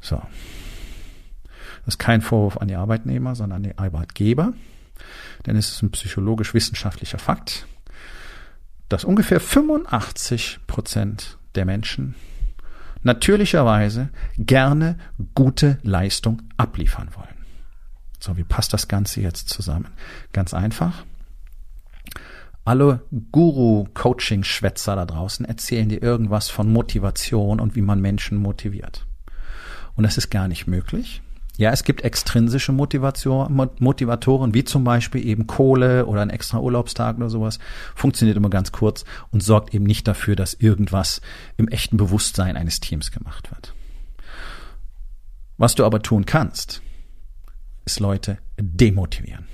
So. 0.02 0.20
Das 1.86 1.94
ist 1.94 2.00
kein 2.00 2.22
Vorwurf 2.22 2.58
an 2.58 2.70
die 2.70 2.76
Arbeitnehmer, 2.76 3.36
sondern 3.36 3.58
an 3.58 3.64
die 3.64 3.78
Arbeitgeber. 3.78 4.54
Denn 5.46 5.56
es 5.58 5.70
ist 5.70 5.84
ein 5.84 5.92
psychologisch-wissenschaftlicher 5.92 7.20
Fakt, 7.20 7.68
dass 8.90 9.06
ungefähr 9.06 9.40
85 9.40 10.62
Prozent 10.66 11.38
der 11.54 11.66
Menschen 11.66 12.16
natürlicherweise 13.04 14.10
gerne 14.40 14.98
gute 15.36 15.78
Leistung 15.84 16.42
abliefern 16.58 17.12
wollen. 17.14 17.46
So, 18.20 18.38
wie 18.38 18.44
passt 18.44 18.74
das 18.74 18.88
Ganze 18.88 19.22
jetzt 19.22 19.50
zusammen? 19.50 19.90
Ganz 20.34 20.56
einfach. 20.56 21.06
Alle 22.70 23.02
Guru-Coaching-Schwätzer 23.32 24.96
da 24.96 25.08
draußen 25.08 25.44
erzählen 25.44 25.90
dir 25.90 26.04
irgendwas 26.04 26.52
von 26.52 26.72
Motivation 26.72 27.60
und 27.60 27.76
wie 27.76 27.82
man 27.82 28.00
Menschen 28.00 28.38
motiviert. 28.38 29.08
Und 29.96 30.04
das 30.04 30.20
ist 30.20 30.30
gar 30.30 30.48
nicht 30.48 30.68
möglich. 30.68 31.24
Ja, 31.58 31.72
es 31.72 31.84
gibt 31.84 32.02
extrinsische 32.02 32.72
Motivation, 32.72 33.72
Motivatoren, 33.80 34.54
wie 34.54 34.66
zum 34.66 34.84
Beispiel 34.84 35.26
eben 35.26 35.48
Kohle 35.48 36.06
oder 36.06 36.22
ein 36.22 36.30
extra 36.30 36.60
Urlaubstag 36.60 37.18
oder 37.18 37.32
sowas. 37.32 37.58
Funktioniert 37.96 38.38
immer 38.38 38.52
ganz 38.52 38.72
kurz 38.72 39.04
und 39.32 39.42
sorgt 39.42 39.74
eben 39.74 39.86
nicht 39.86 40.08
dafür, 40.08 40.36
dass 40.36 40.54
irgendwas 40.54 41.22
im 41.58 41.70
echten 41.70 41.98
Bewusstsein 41.98 42.56
eines 42.56 42.80
Teams 42.80 43.10
gemacht 43.10 43.50
wird. 43.50 43.74
Was 45.58 45.74
du 45.74 45.86
aber 45.86 46.04
tun 46.04 46.28
kannst, 46.28 46.84
ist 47.86 48.00
Leute 48.00 48.38
demotivieren. 48.60 49.48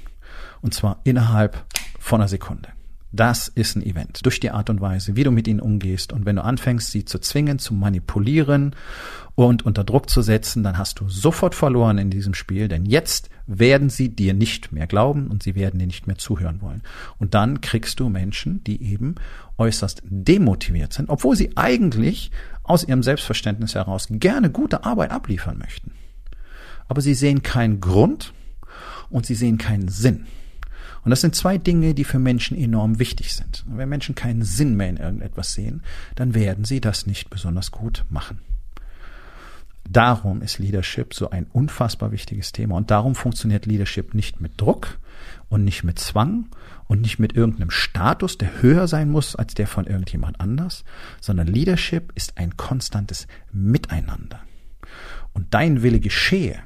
Und 0.60 0.74
zwar 0.74 1.00
innerhalb 1.06 1.64
von 1.98 2.20
einer 2.20 2.28
Sekunde. 2.28 2.75
Das 3.16 3.48
ist 3.48 3.78
ein 3.78 3.84
Event. 3.84 4.26
Durch 4.26 4.42
die 4.42 4.52
Art 4.52 4.70
und 4.70 4.82
Weise, 4.82 5.16
wie 5.16 5.24
du 5.24 5.32
mit 5.32 5.48
ihnen 5.48 5.62
umgehst. 5.62 6.12
Und 6.12 6.26
wenn 6.26 6.36
du 6.36 6.44
anfängst, 6.44 6.92
sie 6.92 7.06
zu 7.06 7.20
zwingen, 7.20 7.60
zu 7.60 7.74
manipulieren 7.74 8.76
und 9.36 9.66
unter 9.66 9.86
Druck 9.86 10.10
zu 10.10 10.22
setzen, 10.22 10.64
dann 10.64 10.78
hast 10.78 11.00
du 11.00 11.08
sofort 11.08 11.56
verloren 11.56 11.98
in 11.98 12.10
diesem 12.10 12.34
Spiel, 12.34 12.68
denn 12.68 12.86
jetzt 12.86 13.30
werden 13.48 13.90
sie 13.90 14.10
dir 14.10 14.34
nicht 14.34 14.74
mehr 14.74 14.86
glauben 14.86 15.28
und 15.28 15.44
sie 15.44 15.56
werden 15.56 15.80
dir 15.80 15.88
nicht 15.88 16.08
mehr 16.08 16.18
zuhören 16.18 16.62
wollen. 16.62 16.82
Und 17.18 17.34
dann 17.34 17.62
kriegst 17.62 18.02
du 18.02 18.10
Menschen, 18.10 18.62
die 18.66 18.84
eben 18.84 19.16
äußerst 19.58 20.04
demotiviert 20.06 20.92
sind, 20.92 21.10
obwohl 21.10 21.38
sie 21.38 21.56
eigentlich 21.56 22.32
aus 22.64 22.84
ihrem 22.84 23.04
Selbstverständnis 23.04 23.76
heraus 23.76 24.08
gerne 24.10 24.50
gute 24.50 24.84
Arbeit 24.84 25.12
abliefern 25.12 25.58
möchten. 25.58 25.92
Aber 26.90 27.00
sie 27.00 27.14
sehen 27.14 27.44
keinen 27.44 27.80
Grund 27.80 28.34
und 29.10 29.26
sie 29.26 29.36
sehen 29.36 29.58
keinen 29.58 29.88
Sinn. 29.88 30.26
Und 31.06 31.12
das 31.12 31.22
sind 31.22 31.36
zwei 31.36 31.60
Dinge, 31.60 31.94
die 31.94 32.04
für 32.04 32.18
Menschen 32.18 32.58
enorm 32.58 32.98
wichtig 32.98 33.34
sind. 33.34 33.64
Und 33.70 33.78
wenn 33.78 33.88
Menschen 33.88 34.16
keinen 34.16 34.44
Sinn 34.44 34.76
mehr 34.76 34.90
in 34.90 34.98
irgendetwas 34.98 35.54
sehen, 35.54 35.84
dann 36.16 36.34
werden 36.34 36.66
sie 36.66 36.82
das 36.82 37.06
nicht 37.06 37.30
besonders 37.30 37.72
gut 37.72 38.04
machen. 38.10 38.40
Darum 39.88 40.42
ist 40.42 40.58
Leadership 40.58 41.14
so 41.14 41.30
ein 41.30 41.46
unfassbar 41.54 42.12
wichtiges 42.12 42.52
Thema. 42.52 42.76
Und 42.76 42.90
darum 42.90 43.14
funktioniert 43.14 43.68
Leadership 43.68 44.16
nicht 44.16 44.42
mit 44.42 44.60
Druck 44.60 44.98
und 45.48 45.64
nicht 45.64 45.84
mit 45.84 46.00
Zwang 46.00 46.48
und 46.88 47.02
nicht 47.02 47.20
mit 47.20 47.34
irgendeinem 47.36 47.70
Status, 47.70 48.40
der 48.40 48.64
höher 48.64 48.88
sein 48.88 49.12
muss 49.12 49.36
als 49.36 49.54
der 49.54 49.68
von 49.68 49.86
irgendjemand 49.86 50.42
anders, 50.42 50.84
sondern 51.22 51.46
Leadership 51.46 52.14
ist 52.16 52.40
ein 52.40 52.58
konstantes 52.58 53.28
Miteinander. 53.52 54.40
Und 55.34 55.54
dein 55.54 55.84
Wille 55.84 56.00
geschehe 56.00 56.60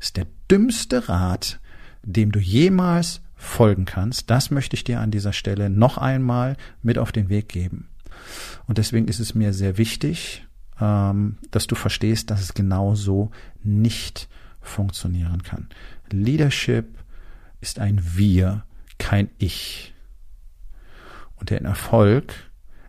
ist 0.00 0.16
der 0.16 0.26
dümmste 0.50 1.08
Rat, 1.08 1.60
dem 2.02 2.32
du 2.32 2.40
jemals 2.40 3.20
folgen 3.40 3.86
kannst. 3.86 4.28
Das 4.30 4.50
möchte 4.50 4.76
ich 4.76 4.84
dir 4.84 5.00
an 5.00 5.10
dieser 5.10 5.32
Stelle 5.32 5.70
noch 5.70 5.96
einmal 5.96 6.56
mit 6.82 6.98
auf 6.98 7.10
den 7.10 7.30
Weg 7.30 7.48
geben. 7.48 7.88
Und 8.66 8.78
deswegen 8.78 9.08
ist 9.08 9.18
es 9.18 9.34
mir 9.34 9.54
sehr 9.54 9.78
wichtig, 9.78 10.46
ähm, 10.78 11.38
dass 11.50 11.66
du 11.66 11.74
verstehst, 11.74 12.30
dass 12.30 12.42
es 12.42 12.54
genau 12.54 12.94
so 12.94 13.30
nicht 13.62 14.28
funktionieren 14.60 15.42
kann. 15.42 15.68
Leadership 16.10 16.86
ist 17.62 17.78
ein 17.78 18.00
Wir, 18.04 18.64
kein 18.98 19.30
Ich. 19.38 19.94
Und 21.36 21.48
den 21.48 21.64
Erfolg 21.64 22.34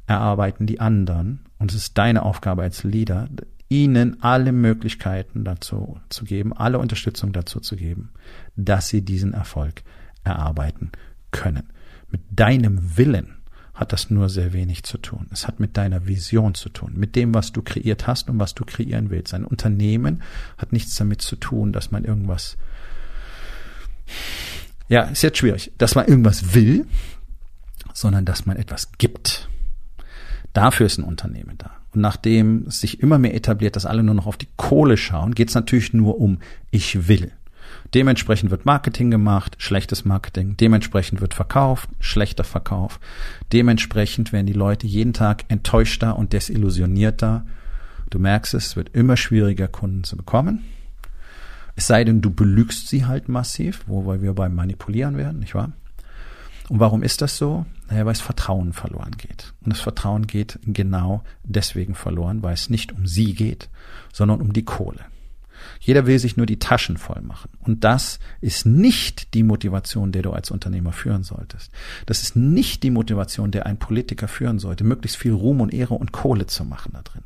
erarbeiten 0.06 0.68
die 0.68 0.82
anderen. 0.82 1.46
Und 1.60 1.72
es 1.72 1.78
ist 1.78 1.98
deine 1.98 2.24
Aufgabe 2.24 2.64
als 2.64 2.84
Leader, 2.84 3.30
ihnen 3.70 4.22
alle 4.22 4.52
Möglichkeiten 4.52 5.46
dazu 5.46 5.98
zu 6.10 6.26
geben, 6.26 6.52
alle 6.52 6.78
Unterstützung 6.78 7.32
dazu 7.32 7.62
zu 7.62 7.78
geben, 7.78 8.12
dass 8.58 8.90
sie 8.90 9.02
diesen 9.06 9.34
Erfolg 9.34 9.84
erarbeiten 10.24 10.92
können. 11.32 11.70
Mit 12.10 12.22
deinem 12.32 12.98
Willen 12.98 13.38
hat 13.74 13.94
das 13.94 14.10
nur 14.10 14.30
sehr 14.30 14.54
wenig 14.54 14.84
zu 14.84 14.98
tun. 14.98 15.28
Es 15.32 15.48
hat 15.48 15.60
mit 15.60 15.78
deiner 15.78 16.06
Vision 16.06 16.54
zu 16.54 16.70
tun, 16.70 16.94
mit 16.96 17.16
dem, 17.16 17.34
was 17.34 17.52
du 17.52 17.62
kreiert 17.62 18.06
hast 18.06 18.30
und 18.30 18.38
was 18.38 18.54
du 18.54 18.66
kreieren 18.66 19.10
willst. 19.10 19.34
Ein 19.34 19.46
Unternehmen 19.46 20.22
hat 20.58 20.72
nichts 20.72 20.96
damit 20.96 21.22
zu 21.22 21.36
tun, 21.36 21.74
dass 21.74 21.90
man 21.90 22.04
irgendwas, 22.04 22.58
ja, 24.88 25.04
ist 25.04 25.24
jetzt 25.24 25.38
schwierig, 25.38 25.72
dass 25.78 25.96
man 25.96 26.06
irgendwas 26.06 26.54
will, 26.54 26.86
sondern 27.94 28.26
dass 28.26 28.46
man 28.46 28.58
etwas 28.58 28.92
gibt. 28.98 29.50
Dafür 30.54 30.86
ist 30.86 30.98
ein 30.98 31.04
Unternehmen 31.04 31.58
da. 31.58 31.72
Und 31.94 32.02
nachdem 32.02 32.68
es 32.68 32.82
sich 32.82 33.00
immer 33.00 33.18
mehr 33.18 33.34
etabliert, 33.34 33.76
dass 33.76 33.86
alle 33.86 34.04
nur 34.04 34.16
noch 34.16 34.28
auf 34.28 34.38
die 34.38 34.50
Kohle 34.58 34.98
schauen, 34.98 35.34
geht 35.34 35.50
es 35.50 35.56
natürlich 35.56 35.94
nur 35.94 36.20
um 36.20 36.40
ich 36.72 37.08
will. 37.08 37.32
Dementsprechend 37.94 38.52
wird 38.52 38.66
Marketing 38.66 39.12
gemacht, 39.12 39.56
schlechtes 39.60 40.06
Marketing. 40.06 40.56
Dementsprechend 40.58 41.22
wird 41.22 41.34
verkauft, 41.34 41.90
schlechter 42.00 42.44
Verkauf. 42.44 43.00
Dementsprechend 43.52 44.32
werden 44.32 44.48
die 44.48 44.54
Leute 44.54 44.88
jeden 44.88 45.14
Tag 45.14 45.46
enttäuschter 45.50 46.18
und 46.18 46.34
desillusionierter. 46.34 47.46
Du 48.10 48.20
merkst 48.20 48.54
es, 48.54 48.68
es 48.68 48.76
wird 48.76 48.90
immer 48.96 49.18
schwieriger, 49.18 49.68
Kunden 49.68 50.04
zu 50.04 50.16
bekommen. 50.16 50.64
Es 51.76 51.88
sei 51.88 52.04
denn, 52.04 52.22
du 52.22 52.32
belügst 52.32 52.88
sie 52.88 53.06
halt 53.06 53.30
massiv, 53.30 53.84
wo 53.88 54.06
wir 54.22 54.34
beim 54.34 54.56
Manipulieren 54.56 55.18
werden, 55.18 55.40
nicht 55.40 55.56
wahr? 55.56 55.72
Und 56.70 56.80
warum 56.80 57.04
ist 57.04 57.22
das 57.22 57.38
so? 57.38 57.66
Naja, 57.90 58.06
weil 58.06 58.14
es 58.14 58.22
Vertrauen 58.22 58.72
verloren 58.72 59.18
geht. 59.18 59.54
Und 59.66 59.74
das 59.74 59.82
Vertrauen 59.82 60.28
geht 60.28 60.58
genau 60.64 61.24
deswegen 61.44 61.96
verloren, 61.96 62.44
weil 62.44 62.54
es 62.54 62.70
nicht 62.70 62.94
um 62.94 63.08
sie 63.08 63.34
geht, 63.34 63.70
sondern 64.14 64.40
um 64.40 64.54
die 64.54 64.64
Kohle. 64.64 65.02
Jeder 65.80 66.06
will 66.06 66.20
sich 66.20 66.38
nur 66.38 66.46
die 66.46 66.60
Taschen 66.60 66.98
voll 66.98 67.22
machen. 67.22 67.50
Und 67.60 67.84
das 67.84 68.20
ist 68.40 68.66
nicht 68.66 69.34
die 69.34 69.44
Motivation, 69.44 70.12
der 70.12 70.22
du 70.22 70.32
als 70.32 70.52
Unternehmer 70.52 70.92
führen 70.92 71.24
solltest. 71.24 71.72
Das 72.06 72.24
ist 72.24 72.36
nicht 72.36 72.84
die 72.84 72.92
Motivation, 72.92 73.52
der 73.52 73.66
ein 73.66 73.78
Politiker 73.78 74.28
führen 74.28 74.60
sollte, 74.60 74.84
möglichst 74.84 75.18
viel 75.18 75.34
Ruhm 75.34 75.62
und 75.62 75.74
Ehre 75.74 75.96
und 75.96 76.12
Kohle 76.12 76.48
zu 76.48 76.66
machen 76.66 76.92
da 76.94 77.02
drin. 77.02 77.24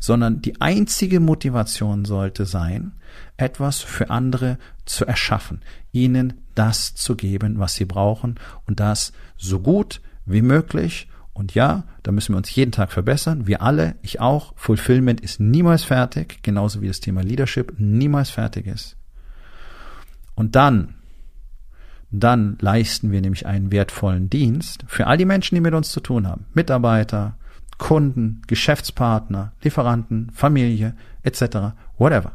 Sondern 0.00 0.42
die 0.42 0.60
einzige 0.60 1.20
Motivation 1.20 2.04
sollte 2.04 2.44
sein, 2.44 2.92
etwas 3.36 3.80
für 3.80 4.10
andere 4.10 4.58
zu 4.84 5.06
erschaffen, 5.06 5.60
ihnen 5.92 6.34
das 6.54 6.94
zu 6.94 7.14
geben, 7.14 7.58
was 7.58 7.74
sie 7.74 7.84
brauchen 7.84 8.36
und 8.66 8.80
das 8.80 9.12
so 9.36 9.60
gut 9.60 10.00
wie 10.26 10.42
möglich 10.42 11.08
und 11.34 11.54
ja, 11.54 11.84
da 12.02 12.12
müssen 12.12 12.34
wir 12.34 12.36
uns 12.36 12.54
jeden 12.54 12.72
Tag 12.72 12.92
verbessern. 12.92 13.46
Wir 13.46 13.62
alle, 13.62 13.94
ich 14.02 14.20
auch. 14.20 14.52
Fulfillment 14.56 15.20
ist 15.20 15.40
niemals 15.40 15.82
fertig, 15.82 16.42
genauso 16.42 16.82
wie 16.82 16.88
das 16.88 17.00
Thema 17.00 17.22
Leadership 17.22 17.74
niemals 17.78 18.30
fertig 18.30 18.66
ist. 18.66 18.96
Und 20.34 20.56
dann, 20.56 20.94
dann 22.10 22.58
leisten 22.60 23.12
wir 23.12 23.22
nämlich 23.22 23.46
einen 23.46 23.72
wertvollen 23.72 24.28
Dienst 24.28 24.84
für 24.86 25.06
all 25.06 25.16
die 25.16 25.24
Menschen, 25.24 25.54
die 25.54 25.62
mit 25.62 25.74
uns 25.74 25.90
zu 25.90 26.00
tun 26.00 26.28
haben. 26.28 26.46
Mitarbeiter, 26.52 27.36
Kunden, 27.78 28.42
Geschäftspartner, 28.46 29.52
Lieferanten, 29.62 30.30
Familie, 30.34 30.94
etc. 31.22 31.74
Whatever. 31.96 32.32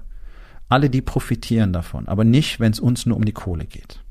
Alle, 0.69 0.89
die 0.89 1.01
profitieren 1.01 1.71
davon, 1.71 2.07
aber 2.07 2.23
nicht, 2.23 2.59
wenn 2.59 2.71
es 2.71 2.79
uns 2.79 3.05
nur 3.05 3.15
um 3.15 3.25
die 3.25 3.31
Kohle 3.31 3.65
geht. 3.65 4.01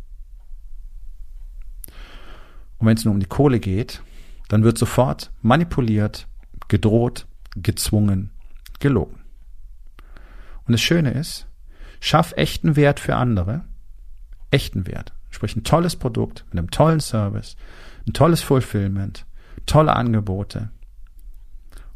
Und 2.78 2.86
wenn 2.86 2.96
es 2.96 3.04
nur 3.04 3.12
um 3.12 3.20
die 3.20 3.26
Kohle 3.26 3.58
geht, 3.58 4.02
dann 4.48 4.64
wird 4.64 4.78
sofort 4.78 5.32
manipuliert, 5.42 6.26
gedroht, 6.68 7.26
gezwungen, 7.56 8.30
gelogen. 8.80 9.20
Und 10.66 10.72
das 10.72 10.80
Schöne 10.80 11.12
ist, 11.12 11.46
schaff 12.00 12.32
echten 12.36 12.76
Wert 12.76 13.00
für 13.00 13.16
andere, 13.16 13.64
echten 14.50 14.86
Wert, 14.86 15.12
sprich 15.30 15.56
ein 15.56 15.64
tolles 15.64 15.96
Produkt 15.96 16.44
mit 16.50 16.58
einem 16.58 16.70
tollen 16.70 17.00
Service, 17.00 17.56
ein 18.06 18.12
tolles 18.12 18.42
Fulfillment, 18.42 19.26
tolle 19.66 19.94
Angebote 19.94 20.70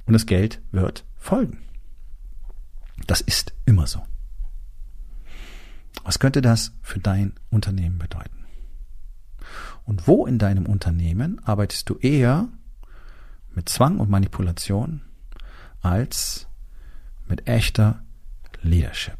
und 0.06 0.12
das 0.12 0.26
Geld 0.26 0.60
wird 0.72 1.04
folgen. 1.16 1.58
Das 3.06 3.20
ist 3.20 3.52
immer 3.64 3.86
so. 3.86 4.02
Was 6.04 6.18
könnte 6.18 6.42
das 6.42 6.72
für 6.82 6.98
dein 6.98 7.34
Unternehmen 7.50 7.98
bedeuten? 7.98 8.39
Und 9.90 10.06
wo 10.06 10.24
in 10.24 10.38
deinem 10.38 10.66
Unternehmen 10.66 11.40
arbeitest 11.44 11.90
du 11.90 11.96
eher 11.96 12.46
mit 13.56 13.68
Zwang 13.68 13.98
und 13.98 14.08
Manipulation 14.08 15.00
als 15.82 16.46
mit 17.26 17.48
echter 17.48 18.00
Leadership? 18.62 19.18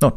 Nun, 0.00 0.14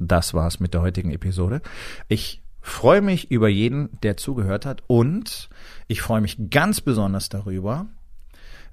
das 0.00 0.34
war's 0.34 0.58
mit 0.58 0.74
der 0.74 0.82
heutigen 0.82 1.12
Episode. 1.12 1.62
Ich 2.08 2.42
freue 2.60 3.02
mich 3.02 3.30
über 3.30 3.48
jeden, 3.48 4.00
der 4.00 4.16
zugehört 4.16 4.66
hat 4.66 4.82
und 4.88 5.48
ich 5.86 6.02
freue 6.02 6.20
mich 6.20 6.50
ganz 6.50 6.80
besonders 6.80 7.28
darüber, 7.28 7.86